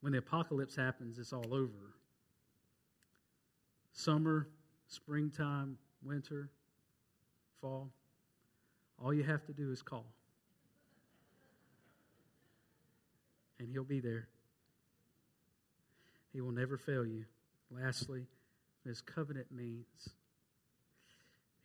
When 0.00 0.12
the 0.12 0.18
apocalypse 0.18 0.74
happens, 0.74 1.18
it's 1.18 1.32
all 1.32 1.54
over 1.54 1.94
summer, 3.96 4.46
springtime, 4.86 5.78
winter, 6.04 6.50
fall. 7.60 7.90
All 9.02 9.12
you 9.12 9.24
have 9.24 9.44
to 9.46 9.52
do 9.52 9.72
is 9.72 9.82
call. 9.82 10.06
And 13.58 13.68
He'll 13.68 13.84
be 13.84 14.00
there. 14.00 14.28
He 16.32 16.40
will 16.40 16.52
never 16.52 16.76
fail 16.76 17.04
you. 17.04 17.24
Lastly, 17.70 18.26
His 18.84 19.00
covenant 19.00 19.46
means 19.50 20.10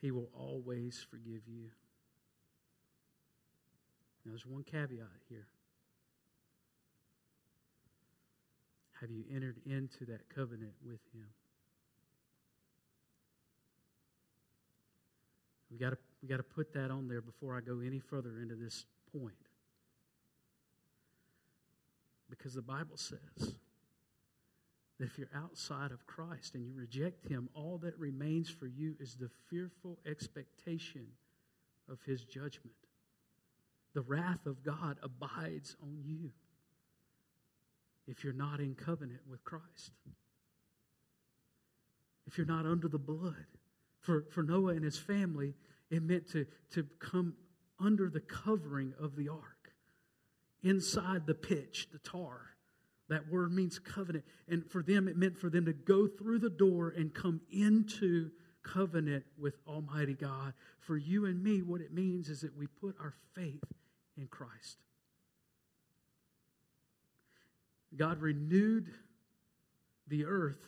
He 0.02 0.10
will 0.12 0.30
always 0.34 1.06
forgive 1.12 1.41
you. 1.48 1.70
Now, 4.26 4.32
there's 4.32 4.46
one 4.46 4.63
caveat 4.63 5.08
here. 5.30 5.48
Have 9.02 9.12
you 9.12 9.24
entered 9.34 9.58
into 9.65 10.06
that 10.06 10.30
covenant 10.34 10.74
with 10.86 11.00
Him? 11.13 11.26
We 15.72 15.78
got 15.78 15.92
to 15.92 15.98
we 16.22 16.28
got 16.28 16.38
to 16.38 16.44
put 16.44 16.74
that 16.74 16.92
on 16.92 17.08
there 17.08 17.22
before 17.22 17.58
I 17.58 17.62
go 17.62 17.80
any 17.80 18.00
further 18.00 18.40
into 18.42 18.56
this 18.56 18.86
point. 19.18 19.34
Because 22.30 22.54
the 22.54 22.62
Bible 22.62 22.98
says 22.98 23.56
that 25.00 25.06
if 25.06 25.18
you're 25.18 25.32
outside 25.36 25.92
of 25.92 26.06
Christ 26.06 26.54
and 26.54 26.66
you 26.66 26.74
reject 26.76 27.28
him, 27.28 27.50
all 27.54 27.80
that 27.80 27.98
remains 27.98 28.50
for 28.50 28.68
you 28.68 28.96
is 29.00 29.16
the 29.16 29.30
fearful 29.50 29.98
expectation 30.06 31.08
of 31.90 32.00
his 32.06 32.24
judgment. 32.24 32.76
The 33.94 34.02
wrath 34.02 34.46
of 34.46 34.64
God 34.64 34.98
abides 35.04 35.76
on 35.82 35.98
you 36.06 36.32
if 38.08 38.24
you're 38.24 38.34
not 38.34 38.60
in 38.60 38.76
covenant 38.76 39.22
with 39.30 39.44
Christ. 39.44 39.92
If 42.28 42.38
you're 42.38 42.48
not 42.48 42.66
under 42.66 42.88
the 42.88 43.00
blood. 43.00 43.36
For, 44.02 44.26
for 44.32 44.44
Noah 44.44 44.74
and 44.74 44.84
his 44.84 44.98
family, 44.98 45.54
it 45.90 46.04
meant 46.04 46.30
to, 46.32 46.46
to 46.72 46.86
come 47.00 47.36
under 47.80 48.10
the 48.10 48.20
covering 48.20 48.94
of 49.00 49.16
the 49.16 49.30
ark, 49.30 49.74
inside 50.64 51.26
the 51.26 51.34
pitch, 51.34 51.88
the 51.92 52.00
tar. 52.00 52.42
That 53.10 53.30
word 53.30 53.52
means 53.52 53.78
covenant. 53.78 54.24
And 54.48 54.66
for 54.70 54.82
them, 54.82 55.08
it 55.08 55.18
meant 55.18 55.38
for 55.38 55.50
them 55.50 55.66
to 55.66 55.74
go 55.74 56.08
through 56.08 56.40
the 56.40 56.50
door 56.50 56.94
and 56.96 57.14
come 57.14 57.42
into 57.52 58.32
covenant 58.64 59.26
with 59.38 59.56
Almighty 59.68 60.14
God. 60.14 60.54
For 60.80 60.98
you 60.98 61.26
and 61.26 61.44
me, 61.44 61.62
what 61.62 61.82
it 61.82 61.94
means 61.94 62.30
is 62.30 62.42
that 62.42 62.56
we 62.58 62.68
put 62.68 62.96
our 63.00 63.14
faith 63.36 63.64
in 64.18 64.28
Christ. 64.28 64.78
God 67.96 68.22
renewed 68.22 68.90
the 70.08 70.26
earth. 70.26 70.62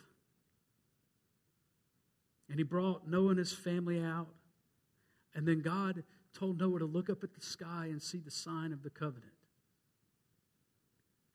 And 2.53 2.59
he 2.59 2.63
brought 2.63 3.07
Noah 3.07 3.29
and 3.29 3.39
his 3.39 3.51
family 3.51 3.99
out. 3.99 4.27
And 5.33 5.47
then 5.47 5.61
God 5.61 6.03
told 6.35 6.59
Noah 6.59 6.77
to 6.77 6.85
look 6.85 7.09
up 7.09 7.23
at 7.23 7.33
the 7.33 7.41
sky 7.41 7.87
and 7.89 7.99
see 7.99 8.19
the 8.19 8.29
sign 8.29 8.71
of 8.71 8.83
the 8.83 8.91
covenant. 8.91 9.33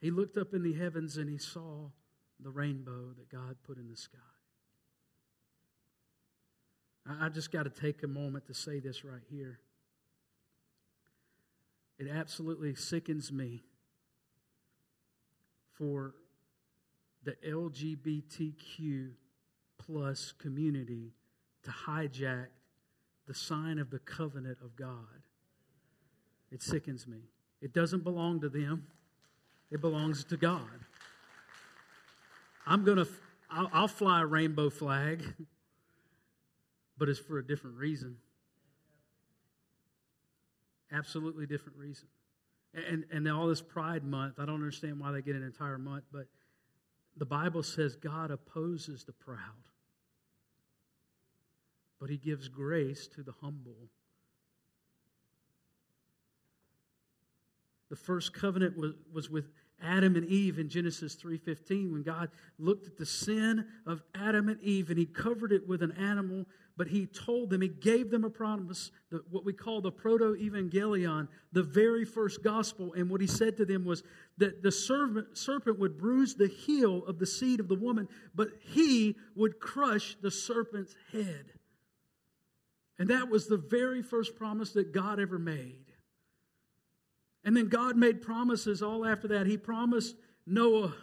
He 0.01 0.13
looked 0.13 0.37
up 0.37 0.55
in 0.55 0.63
the 0.63 0.75
heavens 0.75 1.17
and 1.17 1.29
he 1.29 1.37
saw 1.37 1.89
the 2.39 2.51
rainbow 2.51 3.15
that 3.19 3.29
God 3.29 3.57
put 3.65 3.79
in 3.79 3.89
the 3.89 3.97
sky. 3.97 4.19
I 7.21 7.31
just 7.31 7.51
got 7.51 7.65
to 7.65 7.71
take 7.71 8.05
a 8.05 8.07
moment 8.07 8.47
to 8.47 8.55
say 8.55 8.79
this 8.79 9.05
right 9.05 9.25
here. 9.29 9.59
It 11.99 12.07
absolutely 12.09 12.77
sickens 12.77 13.33
me 13.33 13.65
for 15.73 16.15
the 17.25 17.33
LGBTQ 17.45 19.15
plus 19.79 20.33
community 20.39 21.13
to 21.65 21.71
hijack 21.71 22.49
the 23.27 23.35
sign 23.35 23.79
of 23.79 23.91
the 23.91 23.99
covenant 23.99 24.59
of 24.63 24.75
God. 24.77 25.23
It 26.51 26.63
sickens 26.63 27.07
me. 27.07 27.19
It 27.61 27.73
doesn't 27.73 28.05
belong 28.05 28.41
to 28.41 28.49
them, 28.49 28.87
it 29.71 29.81
belongs 29.81 30.25
to 30.25 30.37
God. 30.37 30.63
I'm 32.67 32.85
going 32.85 32.99
to, 32.99 33.09
I'll, 33.51 33.71
I'll 33.73 33.89
fly 33.89 34.23
a 34.23 34.27
rainbow 34.27 34.71
flag, 34.71 35.25
but 36.99 37.09
it's 37.09 37.19
for 37.19 37.39
a 37.39 37.47
different 37.47 37.77
reason. 37.77 38.17
Absolutely 40.93 41.47
different 41.47 41.79
reason. 41.79 42.09
And, 42.75 43.05
and 43.11 43.29
all 43.29 43.47
this 43.47 43.63
Pride 43.63 44.05
Month, 44.05 44.35
I 44.39 44.45
don't 44.45 44.57
understand 44.57 45.01
why 45.01 45.13
they 45.13 45.23
get 45.23 45.35
an 45.35 45.43
entire 45.43 45.79
month, 45.79 46.05
but 46.13 46.27
the 47.19 47.27
Bible 47.27 47.63
says 47.63 47.97
God 47.97 48.31
opposes 48.31 49.05
the 49.05 49.13
proud, 49.13 49.69
but 52.01 52.11
He 52.11 52.17
gives 52.17 52.49
grace 52.49 53.07
to 53.09 53.23
the 53.23 53.35
humble. 53.41 53.89
The 57.91 57.97
first 57.97 58.33
covenant 58.33 58.77
was, 58.77 58.93
was 59.13 59.31
with 59.31 59.51
Adam 59.81 60.17
and 60.17 60.27
Eve 60.27 60.59
in 60.59 60.69
Genesis 60.69 61.15
3:15 61.15 61.93
when 61.93 62.03
God 62.03 62.31
looked 62.59 62.87
at 62.87 62.97
the 62.97 63.07
sin 63.07 63.67
of 63.87 64.03
Adam 64.15 64.49
and 64.49 64.61
Eve 64.61 64.91
and 64.91 64.99
he 64.99 65.07
covered 65.07 65.53
it 65.53 65.67
with 65.67 65.83
an 65.83 65.93
animal 65.93 66.47
but 66.77 66.89
he 66.89 67.07
told 67.07 67.51
them 67.51 67.61
he 67.61 67.69
gave 67.69 68.11
them 68.11 68.25
a 68.25 68.31
promise 68.31 68.93
what 69.31 69.45
we 69.45 69.53
call 69.53 69.81
the 69.81 69.91
proto 69.91 70.37
evangelium 70.37 71.29
the 71.53 71.63
very 71.63 72.05
first 72.05 72.43
gospel. 72.43 72.93
And 72.93 73.11
what 73.11 73.21
he 73.21 73.27
said 73.27 73.57
to 73.57 73.65
them 73.65 73.85
was 73.85 74.05
that 74.37 74.63
the 74.63 74.71
serpent, 74.71 75.37
serpent 75.37 75.79
would 75.79 75.99
bruise 75.99 76.37
the 76.37 76.47
heel 76.47 77.05
of 77.07 77.19
the 77.19 77.27
seed 77.27 77.59
of 77.61 77.69
the 77.69 77.75
woman 77.75 78.09
but 78.35 78.51
he 78.61 79.17
would 79.35 79.61
crush 79.61 80.17
the 80.21 80.31
serpent's 80.31 80.95
head. 81.13 81.53
And 82.99 83.11
that 83.11 83.29
was 83.29 83.47
the 83.47 83.57
very 83.57 84.03
first 84.03 84.37
promise 84.37 84.73
that 84.73 84.93
God 84.93 85.21
ever 85.21 85.39
made 85.39 85.88
and 87.49 87.57
then 87.57 87.69
God 87.69 87.97
made 87.97 88.21
promises 88.21 88.83
all 88.83 89.07
after 89.07 89.29
that. 89.29 89.47
He 89.47 89.57
promised 89.57 90.15
Noah 90.47 90.95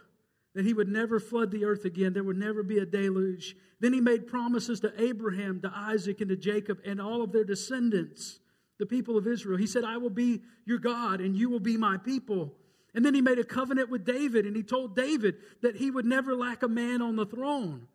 that 0.53 0.63
he 0.63 0.75
would 0.75 0.87
never 0.87 1.19
flood 1.19 1.49
the 1.49 1.65
earth 1.65 1.85
again, 1.85 2.13
there 2.13 2.23
would 2.23 2.37
never 2.37 2.61
be 2.61 2.77
a 2.77 2.85
deluge. 2.85 3.55
Then 3.79 3.93
he 3.93 3.99
made 3.99 4.27
promises 4.27 4.79
to 4.81 4.93
Abraham, 5.01 5.59
to 5.61 5.71
Isaac, 5.73 6.21
and 6.21 6.29
to 6.29 6.35
Jacob, 6.35 6.81
and 6.85 7.01
all 7.01 7.23
of 7.23 7.31
their 7.31 7.45
descendants, 7.45 8.37
the 8.77 8.85
people 8.85 9.17
of 9.17 9.25
Israel. 9.25 9.57
He 9.57 9.65
said, 9.65 9.83
I 9.85 9.97
will 9.97 10.11
be 10.11 10.43
your 10.65 10.77
God, 10.77 11.19
and 11.19 11.35
you 11.35 11.49
will 11.49 11.59
be 11.59 11.77
my 11.77 11.97
people. 11.97 12.53
And 12.93 13.03
then 13.03 13.15
he 13.15 13.21
made 13.21 13.39
a 13.39 13.43
covenant 13.43 13.89
with 13.89 14.05
David, 14.05 14.45
and 14.45 14.55
he 14.55 14.61
told 14.61 14.95
David 14.95 15.37
that 15.63 15.77
he 15.77 15.89
would 15.89 16.05
never 16.05 16.35
lack 16.35 16.61
a 16.61 16.67
man 16.67 17.01
on 17.01 17.15
the 17.15 17.25
throne. 17.25 17.87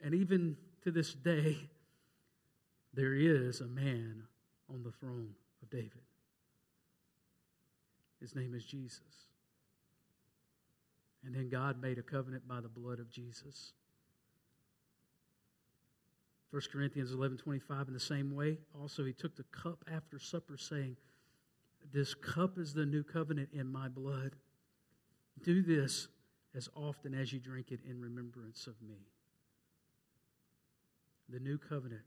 And 0.00 0.14
even 0.14 0.56
to 0.84 0.92
this 0.92 1.12
day, 1.12 1.56
there 2.94 3.14
is 3.14 3.60
a 3.60 3.66
man 3.66 4.22
on 4.72 4.84
the 4.84 4.92
throne 4.92 5.34
of 5.60 5.70
David. 5.70 6.05
His 8.20 8.34
name 8.34 8.54
is 8.54 8.64
Jesus. 8.64 9.00
And 11.24 11.34
then 11.34 11.48
God 11.48 11.80
made 11.80 11.98
a 11.98 12.02
covenant 12.02 12.46
by 12.46 12.60
the 12.60 12.68
blood 12.68 13.00
of 13.00 13.10
Jesus. 13.10 13.72
1 16.50 16.62
Corinthians 16.72 17.12
11 17.12 17.38
25, 17.38 17.88
in 17.88 17.94
the 17.94 18.00
same 18.00 18.34
way, 18.34 18.58
also 18.80 19.04
he 19.04 19.12
took 19.12 19.36
the 19.36 19.44
cup 19.44 19.84
after 19.92 20.18
supper, 20.18 20.56
saying, 20.56 20.96
This 21.92 22.14
cup 22.14 22.58
is 22.58 22.72
the 22.72 22.86
new 22.86 23.02
covenant 23.02 23.50
in 23.52 23.66
my 23.66 23.88
blood. 23.88 24.36
Do 25.42 25.62
this 25.62 26.08
as 26.54 26.68
often 26.74 27.12
as 27.12 27.32
you 27.32 27.40
drink 27.40 27.72
it 27.72 27.80
in 27.88 28.00
remembrance 28.00 28.66
of 28.66 28.80
me. 28.80 29.08
The 31.28 31.40
new 31.40 31.58
covenant. 31.58 32.04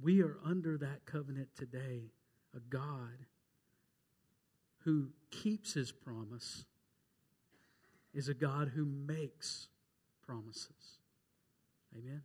We 0.00 0.22
are 0.22 0.38
under 0.44 0.78
that 0.78 1.04
covenant 1.04 1.48
today, 1.56 2.12
a 2.56 2.60
God 2.60 3.26
who 4.84 5.08
keeps 5.30 5.74
his 5.74 5.92
promise 5.92 6.64
is 8.14 8.28
a 8.28 8.34
God 8.34 8.72
who 8.74 8.84
makes 8.84 9.68
promises. 10.24 10.98
Amen? 11.96 12.22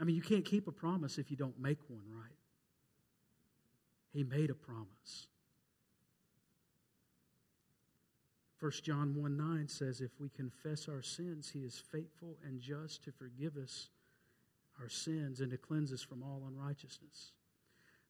I 0.00 0.04
mean, 0.04 0.16
you 0.16 0.22
can't 0.22 0.44
keep 0.44 0.66
a 0.66 0.72
promise 0.72 1.18
if 1.18 1.30
you 1.30 1.36
don't 1.36 1.58
make 1.60 1.78
one, 1.88 2.04
right? 2.10 2.36
He 4.12 4.24
made 4.24 4.50
a 4.50 4.54
promise. 4.54 5.26
1 8.60 8.70
John 8.84 9.14
1 9.14 9.36
9 9.36 9.68
says, 9.68 10.00
If 10.00 10.12
we 10.20 10.28
confess 10.28 10.88
our 10.88 11.02
sins, 11.02 11.50
he 11.52 11.60
is 11.60 11.82
faithful 11.90 12.36
and 12.46 12.60
just 12.60 13.02
to 13.04 13.12
forgive 13.12 13.56
us 13.56 13.88
our 14.80 14.88
sins 14.88 15.40
and 15.40 15.50
to 15.50 15.56
cleanse 15.56 15.92
us 15.92 16.02
from 16.02 16.22
all 16.22 16.42
unrighteousness. 16.46 17.32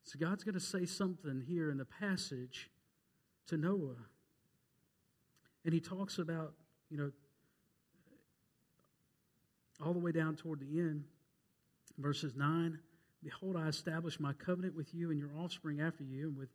So 0.04 0.18
God's 0.18 0.44
going 0.44 0.54
to 0.54 0.60
say 0.60 0.84
something 0.84 1.42
here 1.46 1.70
in 1.70 1.78
the 1.78 1.84
passage 1.84 2.70
to 3.48 3.56
Noah. 3.56 3.96
And 5.64 5.72
he 5.72 5.80
talks 5.80 6.18
about, 6.18 6.52
you 6.90 6.96
know, 6.96 7.12
all 9.84 9.92
the 9.92 9.98
way 9.98 10.12
down 10.12 10.36
toward 10.36 10.60
the 10.60 10.80
end, 10.80 11.04
verses 11.98 12.34
9 12.36 12.78
Behold, 13.22 13.56
I 13.56 13.68
establish 13.68 14.18
my 14.18 14.32
covenant 14.32 14.74
with 14.74 14.92
you 14.92 15.10
and 15.10 15.18
your 15.18 15.30
offspring 15.38 15.80
after 15.80 16.02
you, 16.02 16.28
and 16.28 16.36
with 16.36 16.48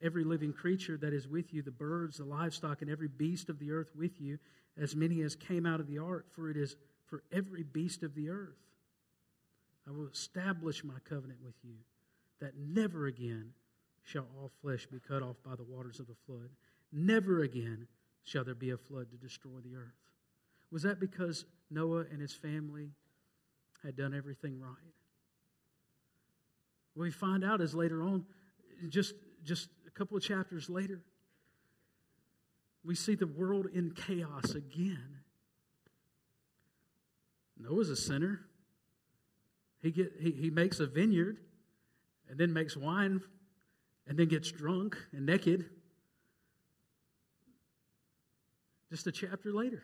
every 0.00 0.24
living 0.24 0.52
creature 0.52 0.96
that 0.98 1.12
is 1.12 1.26
with 1.26 1.52
you, 1.52 1.62
the 1.62 1.72
birds, 1.72 2.18
the 2.18 2.24
livestock, 2.24 2.80
and 2.80 2.90
every 2.90 3.08
beast 3.08 3.48
of 3.48 3.58
the 3.58 3.72
earth 3.72 3.90
with 3.96 4.20
you, 4.20 4.38
as 4.80 4.94
many 4.94 5.22
as 5.22 5.34
came 5.34 5.66
out 5.66 5.80
of 5.80 5.88
the 5.88 5.98
ark, 5.98 6.26
for 6.30 6.48
it 6.48 6.56
is 6.56 6.76
for 7.06 7.22
every 7.32 7.62
beast 7.62 8.02
of 8.02 8.14
the 8.14 8.30
earth. 8.30 8.56
I 9.86 9.90
will 9.90 10.06
establish 10.06 10.84
my 10.84 10.94
covenant 11.08 11.40
with 11.44 11.56
you, 11.64 11.74
that 12.40 12.52
never 12.56 13.06
again 13.06 13.52
shall 14.04 14.26
all 14.36 14.50
flesh 14.60 14.86
be 14.86 15.00
cut 15.00 15.22
off 15.22 15.36
by 15.44 15.54
the 15.54 15.64
waters 15.64 16.00
of 16.00 16.06
the 16.06 16.16
flood. 16.26 16.50
Never 16.92 17.42
again 17.42 17.86
shall 18.24 18.44
there 18.44 18.54
be 18.54 18.70
a 18.70 18.76
flood 18.76 19.10
to 19.10 19.16
destroy 19.16 19.60
the 19.64 19.76
earth. 19.76 19.94
Was 20.70 20.82
that 20.82 21.00
because 21.00 21.44
Noah 21.70 22.04
and 22.10 22.20
his 22.20 22.32
family 22.32 22.90
had 23.82 23.96
done 23.96 24.14
everything 24.14 24.60
right? 24.60 24.94
What 26.94 27.04
we 27.04 27.10
find 27.10 27.44
out 27.44 27.60
is 27.60 27.74
later 27.74 28.02
on, 28.02 28.24
just, 28.88 29.14
just 29.44 29.68
a 29.86 29.90
couple 29.90 30.16
of 30.16 30.22
chapters 30.22 30.68
later, 30.68 31.00
we 32.84 32.94
see 32.94 33.14
the 33.14 33.26
world 33.26 33.66
in 33.72 33.92
chaos 33.92 34.54
again. 34.54 35.20
Noah's 37.58 37.90
a 37.90 37.96
sinner. 37.96 38.40
He, 39.80 39.90
get, 39.90 40.12
he, 40.20 40.32
he 40.32 40.50
makes 40.50 40.80
a 40.80 40.86
vineyard 40.86 41.38
and 42.28 42.38
then 42.38 42.52
makes 42.52 42.76
wine 42.76 43.20
and 44.06 44.18
then 44.18 44.28
gets 44.28 44.50
drunk 44.50 44.96
and 45.12 45.26
naked. 45.26 45.64
Just 48.90 49.06
a 49.06 49.12
chapter 49.12 49.52
later. 49.52 49.82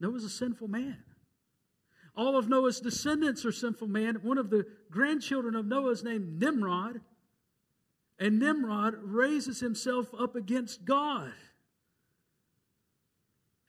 Noah's 0.00 0.24
a 0.24 0.30
sinful 0.30 0.68
man. 0.68 0.98
All 2.16 2.36
of 2.36 2.48
Noah's 2.48 2.80
descendants 2.80 3.44
are 3.44 3.52
sinful 3.52 3.88
men. 3.88 4.16
One 4.16 4.36
of 4.36 4.50
the 4.50 4.66
grandchildren 4.90 5.54
of 5.54 5.66
Noah 5.66 5.92
is 5.92 6.02
named 6.02 6.40
Nimrod. 6.40 7.00
And 8.18 8.38
Nimrod 8.38 8.94
raises 9.02 9.60
himself 9.60 10.12
up 10.18 10.36
against 10.36 10.84
God 10.84 11.32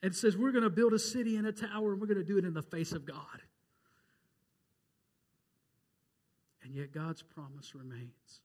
and 0.02 0.14
says, 0.14 0.36
We're 0.36 0.52
going 0.52 0.64
to 0.64 0.70
build 0.70 0.92
a 0.92 0.98
city 0.98 1.36
and 1.36 1.46
a 1.46 1.52
tower, 1.52 1.92
and 1.92 2.00
we're 2.00 2.06
going 2.06 2.18
to 2.18 2.24
do 2.24 2.36
it 2.36 2.44
in 2.44 2.52
the 2.52 2.62
face 2.62 2.92
of 2.92 3.06
God. 3.06 3.42
And 6.62 6.74
yet 6.74 6.92
God's 6.92 7.22
promise 7.22 7.74
remains. 7.74 8.40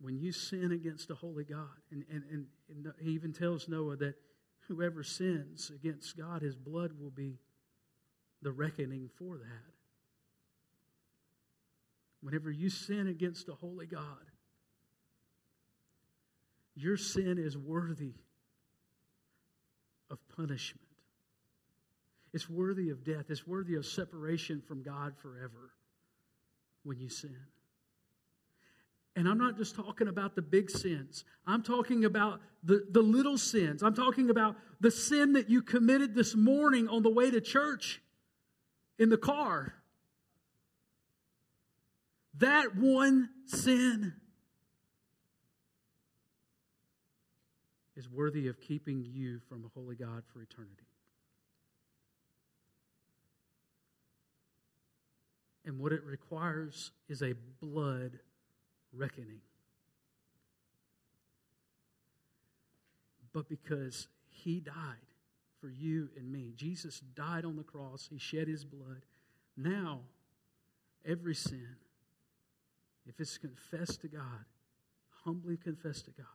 When 0.00 0.18
you 0.18 0.32
sin 0.32 0.72
against 0.72 1.10
a 1.10 1.14
holy 1.14 1.44
God, 1.44 1.66
and, 1.90 2.04
and, 2.10 2.22
and, 2.30 2.46
and 2.68 2.92
he 3.00 3.10
even 3.10 3.32
tells 3.32 3.68
Noah 3.68 3.96
that 3.96 4.14
whoever 4.68 5.02
sins 5.02 5.70
against 5.74 6.16
God, 6.16 6.42
his 6.42 6.56
blood 6.56 6.92
will 6.98 7.10
be 7.10 7.38
the 8.42 8.52
reckoning 8.52 9.10
for 9.18 9.38
that. 9.38 9.72
Whenever 12.20 12.50
you 12.50 12.70
sin 12.70 13.08
against 13.08 13.48
a 13.48 13.54
holy 13.54 13.86
God, 13.86 14.28
Your 16.78 16.96
sin 16.96 17.38
is 17.38 17.58
worthy 17.58 18.14
of 20.12 20.18
punishment. 20.36 20.86
It's 22.32 22.48
worthy 22.48 22.90
of 22.90 23.02
death. 23.02 23.24
It's 23.30 23.48
worthy 23.48 23.74
of 23.74 23.84
separation 23.84 24.60
from 24.60 24.84
God 24.84 25.16
forever 25.20 25.72
when 26.84 27.00
you 27.00 27.08
sin. 27.08 27.36
And 29.18 29.28
I'm 29.28 29.36
not 29.36 29.56
just 29.56 29.74
talking 29.74 30.06
about 30.06 30.36
the 30.36 30.42
big 30.42 30.70
sins. 30.70 31.24
I'm 31.44 31.64
talking 31.64 32.04
about 32.04 32.40
the, 32.62 32.86
the 32.88 33.02
little 33.02 33.36
sins. 33.36 33.82
I'm 33.82 33.92
talking 33.92 34.30
about 34.30 34.54
the 34.78 34.92
sin 34.92 35.32
that 35.32 35.50
you 35.50 35.60
committed 35.60 36.14
this 36.14 36.36
morning 36.36 36.86
on 36.86 37.02
the 37.02 37.10
way 37.10 37.28
to 37.28 37.40
church 37.40 38.00
in 38.96 39.08
the 39.08 39.16
car. 39.16 39.74
That 42.34 42.76
one 42.76 43.30
sin 43.46 44.12
is 47.96 48.08
worthy 48.08 48.46
of 48.46 48.60
keeping 48.60 49.04
you 49.04 49.40
from 49.48 49.64
a 49.64 49.68
holy 49.76 49.96
God 49.96 50.22
for 50.32 50.40
eternity. 50.42 50.86
And 55.64 55.80
what 55.80 55.92
it 55.92 56.04
requires 56.04 56.92
is 57.08 57.20
a 57.20 57.34
blood 57.60 58.20
reckoning. 58.92 59.40
But 63.32 63.48
because 63.48 64.08
he 64.28 64.60
died 64.60 64.74
for 65.60 65.68
you 65.68 66.08
and 66.16 66.30
me, 66.30 66.52
Jesus 66.56 67.00
died 67.14 67.44
on 67.44 67.56
the 67.56 67.62
cross, 67.62 68.08
he 68.10 68.18
shed 68.18 68.48
his 68.48 68.64
blood. 68.64 69.02
Now, 69.56 70.00
every 71.06 71.34
sin, 71.34 71.76
if 73.06 73.20
it's 73.20 73.38
confessed 73.38 74.00
to 74.02 74.08
God, 74.08 74.44
humbly 75.24 75.56
confessed 75.56 76.06
to 76.06 76.10
God, 76.12 76.26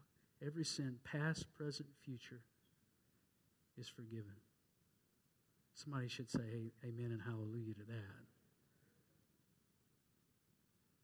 every 0.45 0.65
sin, 0.65 0.97
past, 1.03 1.45
present, 1.57 1.87
future, 2.03 2.41
is 3.77 3.87
forgiven. 3.87 4.35
Somebody 5.73 6.07
should 6.07 6.29
say 6.29 6.71
amen 6.83 7.11
and 7.11 7.21
hallelujah 7.21 7.73
to 7.73 7.85
that. 7.87 8.32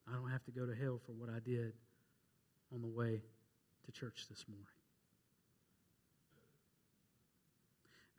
I 0.10 0.16
don't 0.16 0.32
have 0.32 0.44
to 0.46 0.52
go 0.52 0.66
to 0.66 0.74
hell 0.74 1.00
for 1.06 1.12
what 1.12 1.30
I 1.30 1.40
did 1.40 1.74
on 2.74 2.82
the 2.82 2.88
way 2.88 3.22
to 3.86 3.92
church 3.92 4.26
this 4.30 4.46
morning. 4.48 4.66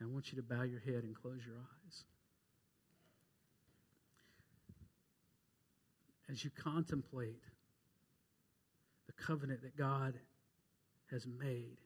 I 0.02 0.06
want 0.06 0.32
you 0.32 0.36
to 0.36 0.42
bow 0.42 0.62
your 0.62 0.80
head 0.80 1.04
and 1.04 1.14
close 1.14 1.40
your 1.44 1.56
eyes. 1.56 2.04
As 6.30 6.42
you 6.42 6.50
contemplate 6.50 7.42
the 9.06 9.12
covenant 9.12 9.62
that 9.62 9.76
God 9.76 10.14
has 11.10 11.26
made, 11.26 11.76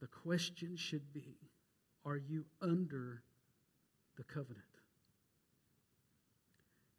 the 0.00 0.08
question 0.08 0.76
should 0.76 1.12
be 1.14 1.36
Are 2.04 2.18
you 2.18 2.44
under 2.60 3.22
the 4.16 4.24
covenant? 4.24 4.75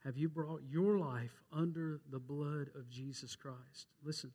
Have 0.08 0.16
you 0.16 0.30
brought 0.30 0.62
your 0.66 0.98
life 0.98 1.44
under 1.52 2.00
the 2.10 2.18
blood 2.18 2.70
of 2.76 2.90
Jesus 2.90 3.36
Christ? 3.36 3.88
Listen, 4.06 4.32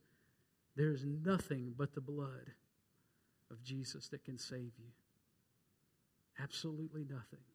there's 0.77 1.03
nothing 1.03 1.73
but 1.79 1.95
the 1.95 2.01
blood 2.03 2.53
of 3.51 3.65
Jesus 3.65 4.07
that 4.09 4.23
can 4.23 4.37
save 4.37 4.73
you. 4.79 4.93
Absolutely 6.39 7.07
nothing. 7.09 7.47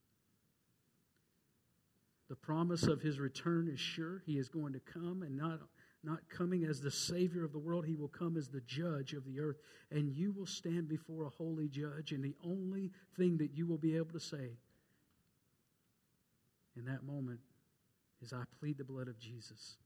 The 2.27 2.35
promise 2.35 2.87
of 2.87 3.03
his 3.03 3.19
return 3.19 3.69
is 3.71 3.79
sure. 3.79 4.23
He 4.25 4.39
is 4.39 4.49
going 4.49 4.73
to 4.73 4.79
come 4.79 5.21
and 5.21 5.37
not, 5.37 5.59
not 6.03 6.27
coming 6.27 6.63
as 6.63 6.81
the 6.81 6.89
Savior 6.89 7.45
of 7.45 7.51
the 7.51 7.59
world, 7.59 7.85
he 7.85 7.95
will 7.95 8.07
come 8.07 8.35
as 8.35 8.47
the 8.47 8.61
judge 8.61 9.13
of 9.13 9.25
the 9.25 9.39
earth. 9.39 9.57
And 9.91 10.09
you 10.09 10.31
will 10.31 10.47
stand 10.47 10.87
before 10.87 11.25
a 11.25 11.29
holy 11.29 11.67
judge, 11.67 12.13
and 12.13 12.23
the 12.23 12.35
only 12.43 12.89
thing 13.15 13.37
that 13.37 13.51
you 13.53 13.67
will 13.67 13.77
be 13.77 13.95
able 13.95 14.13
to 14.13 14.19
say 14.19 14.57
in 16.75 16.85
that 16.85 17.03
moment 17.03 17.41
is 18.21 18.33
I 18.33 18.43
plead 18.59 18.77
the 18.77 18.83
blood 18.83 19.07
of 19.07 19.19
Jesus. 19.19 19.77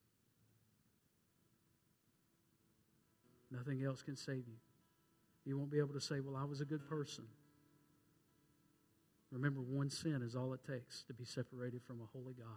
Nothing 3.51 3.83
else 3.83 4.01
can 4.01 4.15
save 4.15 4.47
you. 4.47 4.57
You 5.43 5.57
won't 5.57 5.71
be 5.71 5.79
able 5.79 5.93
to 5.93 6.01
say, 6.01 6.19
Well, 6.19 6.35
I 6.35 6.45
was 6.45 6.61
a 6.61 6.65
good 6.65 6.87
person. 6.87 7.25
Remember, 9.31 9.61
one 9.61 9.89
sin 9.89 10.21
is 10.23 10.35
all 10.35 10.53
it 10.53 10.61
takes 10.65 11.03
to 11.03 11.13
be 11.13 11.25
separated 11.25 11.81
from 11.83 12.01
a 12.01 12.05
holy 12.17 12.33
God. 12.33 12.47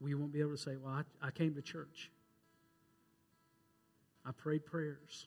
We 0.00 0.14
won't 0.14 0.32
be 0.32 0.40
able 0.40 0.52
to 0.52 0.58
say, 0.58 0.76
Well, 0.76 0.92
I, 0.92 1.26
I 1.26 1.30
came 1.30 1.54
to 1.54 1.62
church. 1.62 2.10
I 4.24 4.32
prayed 4.32 4.66
prayers. 4.66 5.26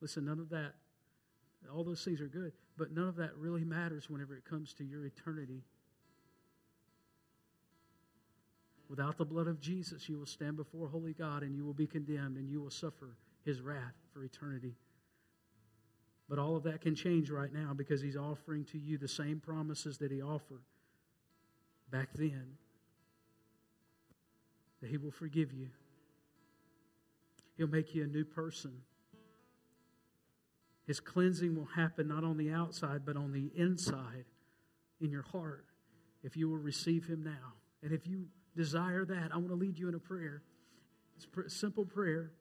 Listen, 0.00 0.26
none 0.26 0.38
of 0.38 0.50
that, 0.50 0.74
all 1.74 1.84
those 1.84 2.04
things 2.04 2.20
are 2.20 2.28
good, 2.28 2.52
but 2.76 2.92
none 2.92 3.08
of 3.08 3.16
that 3.16 3.34
really 3.38 3.64
matters 3.64 4.10
whenever 4.10 4.36
it 4.36 4.44
comes 4.44 4.74
to 4.74 4.84
your 4.84 5.06
eternity 5.06 5.62
Without 8.88 9.16
the 9.16 9.24
blood 9.24 9.46
of 9.46 9.60
Jesus, 9.60 10.08
you 10.08 10.18
will 10.18 10.26
stand 10.26 10.56
before 10.56 10.88
holy 10.88 11.14
God 11.14 11.42
and 11.42 11.56
you 11.56 11.64
will 11.64 11.74
be 11.74 11.86
condemned 11.86 12.36
and 12.36 12.48
you 12.48 12.60
will 12.60 12.70
suffer 12.70 13.16
his 13.44 13.60
wrath 13.60 13.94
for 14.12 14.22
eternity. 14.22 14.76
But 16.28 16.38
all 16.38 16.56
of 16.56 16.62
that 16.64 16.80
can 16.80 16.94
change 16.94 17.30
right 17.30 17.52
now 17.52 17.72
because 17.74 18.00
he's 18.00 18.16
offering 18.16 18.64
to 18.66 18.78
you 18.78 18.98
the 18.98 19.08
same 19.08 19.40
promises 19.40 19.98
that 19.98 20.10
he 20.10 20.22
offered 20.22 20.62
back 21.90 22.08
then 22.14 22.56
that 24.80 24.90
he 24.90 24.96
will 24.96 25.10
forgive 25.10 25.52
you. 25.52 25.68
He'll 27.56 27.68
make 27.68 27.94
you 27.94 28.04
a 28.04 28.06
new 28.06 28.24
person. 28.24 28.72
His 30.86 31.00
cleansing 31.00 31.56
will 31.56 31.68
happen 31.76 32.08
not 32.08 32.24
on 32.24 32.36
the 32.36 32.50
outside, 32.50 33.02
but 33.06 33.16
on 33.16 33.32
the 33.32 33.50
inside 33.54 34.24
in 35.00 35.10
your 35.10 35.22
heart 35.22 35.64
if 36.22 36.36
you 36.36 36.48
will 36.48 36.58
receive 36.58 37.06
him 37.06 37.22
now. 37.22 37.54
And 37.82 37.92
if 37.92 38.06
you 38.06 38.26
desire 38.56 39.04
that, 39.04 39.30
I 39.32 39.36
want 39.36 39.48
to 39.48 39.54
lead 39.54 39.78
you 39.78 39.88
in 39.88 39.94
a 39.94 39.98
prayer. 39.98 40.42
It's 41.16 41.26
a 41.46 41.50
simple 41.50 41.84
prayer. 41.84 42.32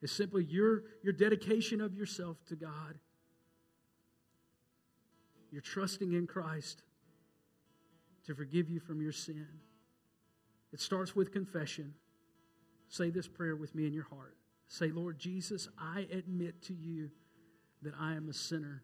It's 0.00 0.12
simply 0.12 0.44
your, 0.44 0.82
your 1.02 1.12
dedication 1.12 1.80
of 1.80 1.94
yourself 1.94 2.36
to 2.48 2.56
God. 2.56 2.98
You're 5.50 5.62
trusting 5.62 6.12
in 6.12 6.26
Christ 6.26 6.82
to 8.26 8.34
forgive 8.34 8.68
you 8.68 8.80
from 8.80 9.00
your 9.00 9.12
sin. 9.12 9.46
It 10.72 10.80
starts 10.80 11.14
with 11.14 11.32
confession. 11.32 11.94
Say 12.88 13.10
this 13.10 13.28
prayer 13.28 13.56
with 13.56 13.74
me 13.74 13.86
in 13.86 13.92
your 13.92 14.04
heart. 14.04 14.36
Say, 14.68 14.88
Lord 14.88 15.18
Jesus, 15.18 15.68
I 15.78 16.06
admit 16.10 16.62
to 16.62 16.74
you 16.74 17.10
that 17.82 17.92
I 18.00 18.14
am 18.14 18.28
a 18.28 18.32
sinner. 18.32 18.82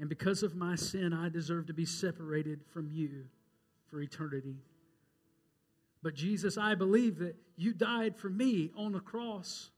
And 0.00 0.08
because 0.08 0.42
of 0.42 0.56
my 0.56 0.76
sin, 0.76 1.12
I 1.12 1.28
deserve 1.28 1.66
to 1.66 1.74
be 1.74 1.84
separated 1.84 2.60
from 2.72 2.88
you 2.90 3.24
for 3.90 4.00
eternity. 4.00 4.56
But 6.02 6.14
Jesus, 6.14 6.56
I 6.56 6.74
believe 6.74 7.18
that 7.18 7.36
you 7.56 7.72
died 7.72 8.16
for 8.16 8.28
me 8.28 8.70
on 8.76 8.92
the 8.92 9.00
cross. 9.00 9.70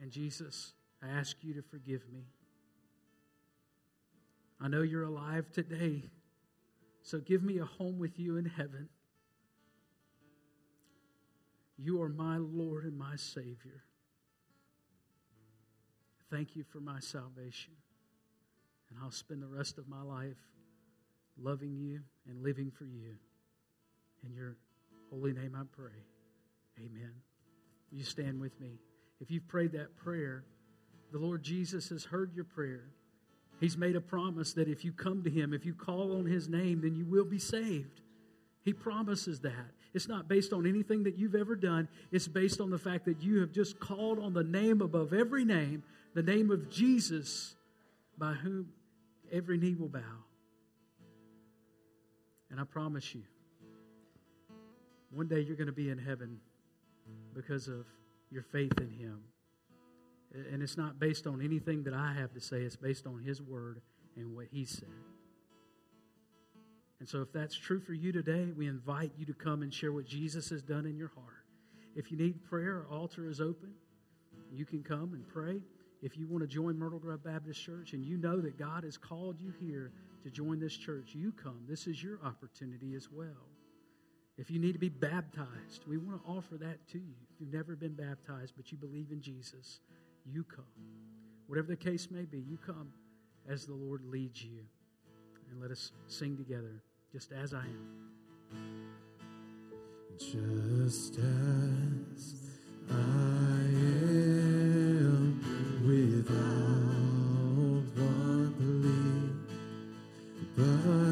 And 0.00 0.10
Jesus, 0.10 0.72
I 1.02 1.08
ask 1.08 1.36
you 1.42 1.54
to 1.54 1.62
forgive 1.62 2.02
me. 2.12 2.26
I 4.60 4.68
know 4.68 4.82
you're 4.82 5.04
alive 5.04 5.50
today, 5.52 6.04
so 7.02 7.18
give 7.18 7.42
me 7.42 7.58
a 7.58 7.64
home 7.64 7.98
with 7.98 8.18
you 8.18 8.36
in 8.36 8.44
heaven. 8.44 8.88
You 11.76 12.00
are 12.02 12.08
my 12.08 12.36
Lord 12.38 12.84
and 12.84 12.96
my 12.96 13.16
Savior. 13.16 13.82
Thank 16.30 16.56
you 16.56 16.64
for 16.64 16.78
my 16.80 17.00
salvation. 17.00 17.72
And 18.88 18.98
I'll 19.02 19.10
spend 19.10 19.42
the 19.42 19.48
rest 19.48 19.76
of 19.76 19.88
my 19.88 20.02
life 20.02 20.36
loving 21.42 21.76
you 21.76 22.00
and 22.28 22.42
living 22.42 22.70
for 22.70 22.84
you. 22.84 23.16
In 24.24 24.32
your 24.32 24.56
holy 25.10 25.32
name 25.32 25.56
I 25.56 25.64
pray. 25.76 25.92
Amen. 26.78 27.12
You 27.90 28.04
stand 28.04 28.40
with 28.40 28.58
me? 28.60 28.78
If 29.20 29.30
you've 29.30 29.46
prayed 29.46 29.72
that 29.72 29.96
prayer, 29.96 30.44
the 31.12 31.18
Lord 31.18 31.42
Jesus 31.42 31.88
has 31.90 32.04
heard 32.04 32.34
your 32.34 32.44
prayer. 32.44 32.84
He's 33.60 33.76
made 33.76 33.94
a 33.94 34.00
promise 34.00 34.52
that 34.54 34.68
if 34.68 34.84
you 34.84 34.92
come 34.92 35.22
to 35.22 35.30
Him, 35.30 35.52
if 35.54 35.64
you 35.64 35.74
call 35.74 36.16
on 36.16 36.26
His 36.26 36.48
name, 36.48 36.80
then 36.82 36.96
you 36.96 37.04
will 37.04 37.24
be 37.24 37.38
saved. 37.38 38.00
He 38.64 38.72
promises 38.72 39.40
that. 39.40 39.70
It's 39.92 40.08
not 40.08 40.28
based 40.28 40.52
on 40.52 40.66
anything 40.66 41.04
that 41.04 41.16
you've 41.16 41.36
ever 41.36 41.54
done, 41.54 41.88
it's 42.10 42.26
based 42.26 42.60
on 42.60 42.70
the 42.70 42.78
fact 42.78 43.04
that 43.04 43.22
you 43.22 43.40
have 43.40 43.52
just 43.52 43.78
called 43.78 44.18
on 44.18 44.34
the 44.34 44.42
name 44.42 44.80
above 44.80 45.12
every 45.12 45.44
name, 45.44 45.84
the 46.14 46.22
name 46.22 46.50
of 46.50 46.68
Jesus, 46.68 47.54
by 48.18 48.32
whom 48.32 48.70
every 49.32 49.56
knee 49.56 49.76
will 49.76 49.88
bow 49.88 50.00
and 52.54 52.60
I 52.60 52.64
promise 52.64 53.12
you, 53.16 53.22
one 55.10 55.26
day 55.26 55.40
you're 55.40 55.56
going 55.56 55.66
to 55.66 55.72
be 55.72 55.90
in 55.90 55.98
heaven 55.98 56.38
because 57.34 57.66
of 57.66 57.84
your 58.30 58.44
faith 58.44 58.74
in 58.78 58.90
Him. 58.90 59.18
And 60.52 60.62
it's 60.62 60.76
not 60.76 61.00
based 61.00 61.26
on 61.26 61.42
anything 61.42 61.82
that 61.82 61.94
I 61.94 62.12
have 62.12 62.32
to 62.34 62.40
say, 62.40 62.58
it's 62.58 62.76
based 62.76 63.08
on 63.08 63.18
His 63.18 63.42
Word 63.42 63.80
and 64.16 64.36
what 64.36 64.46
He 64.52 64.64
said. 64.64 64.86
And 67.00 67.08
so, 67.08 67.22
if 67.22 67.32
that's 67.32 67.56
true 67.56 67.80
for 67.80 67.92
you 67.92 68.12
today, 68.12 68.52
we 68.56 68.68
invite 68.68 69.10
you 69.18 69.26
to 69.26 69.34
come 69.34 69.62
and 69.62 69.74
share 69.74 69.90
what 69.90 70.06
Jesus 70.06 70.48
has 70.50 70.62
done 70.62 70.86
in 70.86 70.96
your 70.96 71.10
heart. 71.16 71.46
If 71.96 72.12
you 72.12 72.16
need 72.16 72.44
prayer, 72.44 72.86
our 72.88 72.96
altar 72.96 73.28
is 73.28 73.40
open. 73.40 73.70
You 74.52 74.64
can 74.64 74.84
come 74.84 75.12
and 75.14 75.26
pray. 75.26 75.60
If 76.02 76.16
you 76.16 76.28
want 76.28 76.42
to 76.42 76.46
join 76.46 76.78
Myrtle 76.78 77.00
Grove 77.00 77.24
Baptist 77.24 77.60
Church 77.60 77.94
and 77.94 78.04
you 78.04 78.16
know 78.16 78.40
that 78.40 78.56
God 78.56 78.84
has 78.84 78.96
called 78.96 79.40
you 79.40 79.52
here 79.58 79.90
to 80.24 80.30
join 80.30 80.58
this 80.58 80.76
church, 80.76 81.10
you 81.14 81.32
come. 81.32 81.60
This 81.68 81.86
is 81.86 82.02
your 82.02 82.18
opportunity 82.24 82.94
as 82.94 83.08
well. 83.12 83.48
If 84.36 84.50
you 84.50 84.58
need 84.58 84.72
to 84.72 84.78
be 84.78 84.88
baptized, 84.88 85.84
we 85.86 85.96
want 85.96 86.24
to 86.24 86.30
offer 86.30 86.56
that 86.56 86.88
to 86.88 86.98
you. 86.98 87.14
If 87.32 87.40
you've 87.40 87.52
never 87.52 87.76
been 87.76 87.94
baptized 87.94 88.54
but 88.56 88.72
you 88.72 88.78
believe 88.78 89.12
in 89.12 89.20
Jesus, 89.20 89.80
you 90.24 90.42
come. 90.42 90.64
Whatever 91.46 91.68
the 91.68 91.76
case 91.76 92.08
may 92.10 92.24
be, 92.24 92.38
you 92.38 92.58
come 92.66 92.88
as 93.48 93.66
the 93.66 93.74
Lord 93.74 94.02
leads 94.04 94.42
you. 94.42 94.60
And 95.50 95.60
let 95.60 95.70
us 95.70 95.92
sing 96.08 96.36
together, 96.36 96.82
just 97.12 97.30
as 97.30 97.52
I 97.52 97.60
am. 97.60 98.04
Just 100.18 101.18
as 101.18 102.34
I 102.90 102.94
am 104.14 105.40
without 105.86 106.63
but 110.56 111.03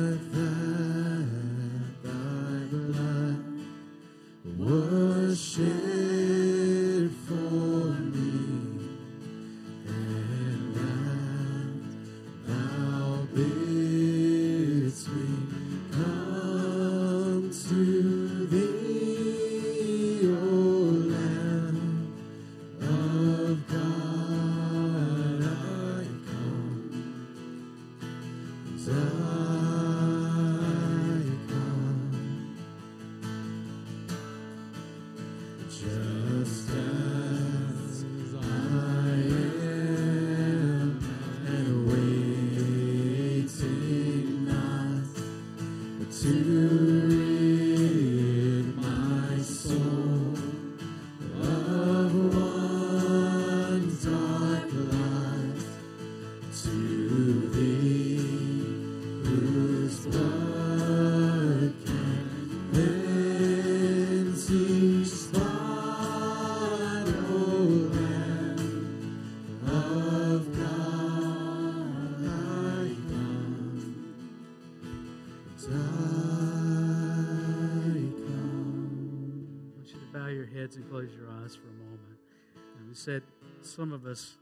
said, 83.03 83.23
some 83.63 83.93
of 83.93 84.07
us, 84.07 84.37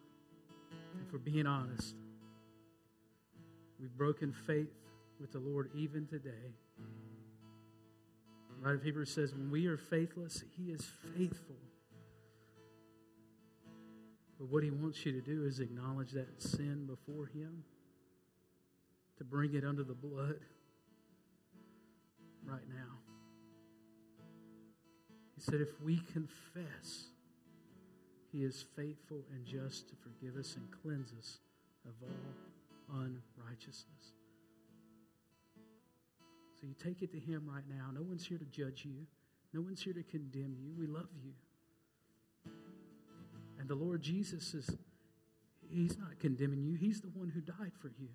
if 1.00 1.12
we're 1.12 1.18
being 1.18 1.46
honest, 1.46 1.94
we've 3.80 3.96
broken 3.96 4.32
faith 4.32 4.68
with 5.18 5.32
the 5.32 5.38
Lord 5.38 5.70
even 5.74 6.06
today. 6.06 6.54
Right 8.60 8.74
of 8.74 8.82
Hebrews 8.82 9.10
says, 9.10 9.32
when 9.32 9.50
we 9.50 9.66
are 9.66 9.78
faithless, 9.78 10.44
He 10.58 10.70
is 10.70 10.86
faithful. 11.16 11.56
But 14.38 14.48
what 14.50 14.62
He 14.62 14.70
wants 14.70 15.06
you 15.06 15.12
to 15.12 15.22
do 15.22 15.46
is 15.46 15.60
acknowledge 15.60 16.10
that 16.10 16.42
sin 16.42 16.86
before 16.86 17.26
Him, 17.26 17.64
to 19.16 19.24
bring 19.24 19.54
it 19.54 19.64
under 19.64 19.84
the 19.84 19.94
blood 19.94 20.40
right 22.44 22.68
now. 22.68 22.98
He 25.34 25.40
said, 25.40 25.62
if 25.62 25.80
we 25.82 26.02
confess, 26.12 27.09
He 28.32 28.44
is 28.44 28.64
faithful 28.76 29.24
and 29.32 29.44
just 29.44 29.88
to 29.88 29.94
forgive 29.96 30.36
us 30.36 30.56
and 30.56 30.66
cleanse 30.82 31.12
us 31.18 31.38
of 31.84 31.94
all 32.02 33.00
unrighteousness. 33.00 34.12
So 36.60 36.66
you 36.66 36.74
take 36.82 37.02
it 37.02 37.10
to 37.12 37.18
Him 37.18 37.48
right 37.52 37.64
now. 37.68 37.90
No 37.92 38.02
one's 38.02 38.26
here 38.26 38.38
to 38.38 38.44
judge 38.44 38.84
you, 38.84 39.06
no 39.52 39.60
one's 39.60 39.82
here 39.82 39.94
to 39.94 40.02
condemn 40.02 40.54
you. 40.60 40.72
We 40.78 40.86
love 40.86 41.08
you. 41.24 41.32
And 43.58 43.68
the 43.68 43.74
Lord 43.74 44.02
Jesus 44.02 44.54
is, 44.54 44.70
He's 45.68 45.98
not 45.98 46.18
condemning 46.20 46.62
you, 46.62 46.74
He's 46.74 47.00
the 47.00 47.08
one 47.08 47.30
who 47.30 47.40
died 47.40 47.72
for 47.80 47.88
you. 47.88 48.08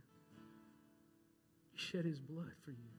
He 1.74 1.78
shed 1.78 2.06
His 2.06 2.20
blood 2.20 2.54
for 2.64 2.72
you. 2.72 2.92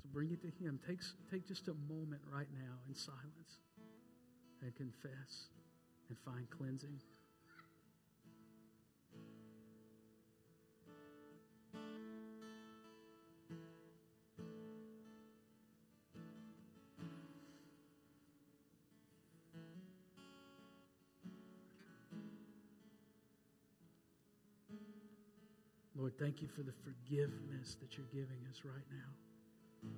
So 0.00 0.08
bring 0.12 0.30
it 0.30 0.40
to 0.42 0.64
Him. 0.64 0.80
Take, 0.86 1.00
take 1.30 1.46
just 1.46 1.68
a 1.68 1.74
moment 1.92 2.22
right 2.32 2.48
now 2.54 2.74
in 2.88 2.94
silence 2.94 3.58
and 4.62 4.74
confess 4.74 5.48
and 6.08 6.18
find 6.24 6.48
cleansing. 6.50 7.00
Lord, 25.96 26.18
thank 26.18 26.42
you 26.42 26.48
for 26.48 26.62
the 26.62 26.72
forgiveness 26.84 27.76
that 27.80 27.96
you're 27.96 28.06
giving 28.12 28.44
us 28.50 28.60
right 28.64 28.84
now. 28.90 29.90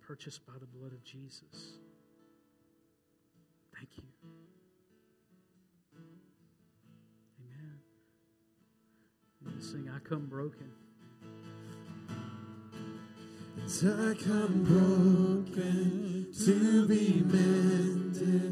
Purchased 0.00 0.46
by 0.46 0.54
the 0.58 0.66
blood 0.66 0.92
of 0.92 1.04
Jesus. 1.04 1.76
Thank 3.74 3.90
you. 3.96 4.61
To 9.62 9.68
sing, 9.68 9.88
I 9.94 9.98
come 10.00 10.26
broken. 10.26 10.72
I 13.64 14.14
come 14.14 14.64
broken 14.64 16.26
to 16.44 16.88
be 16.88 17.22
mended. 17.24 18.42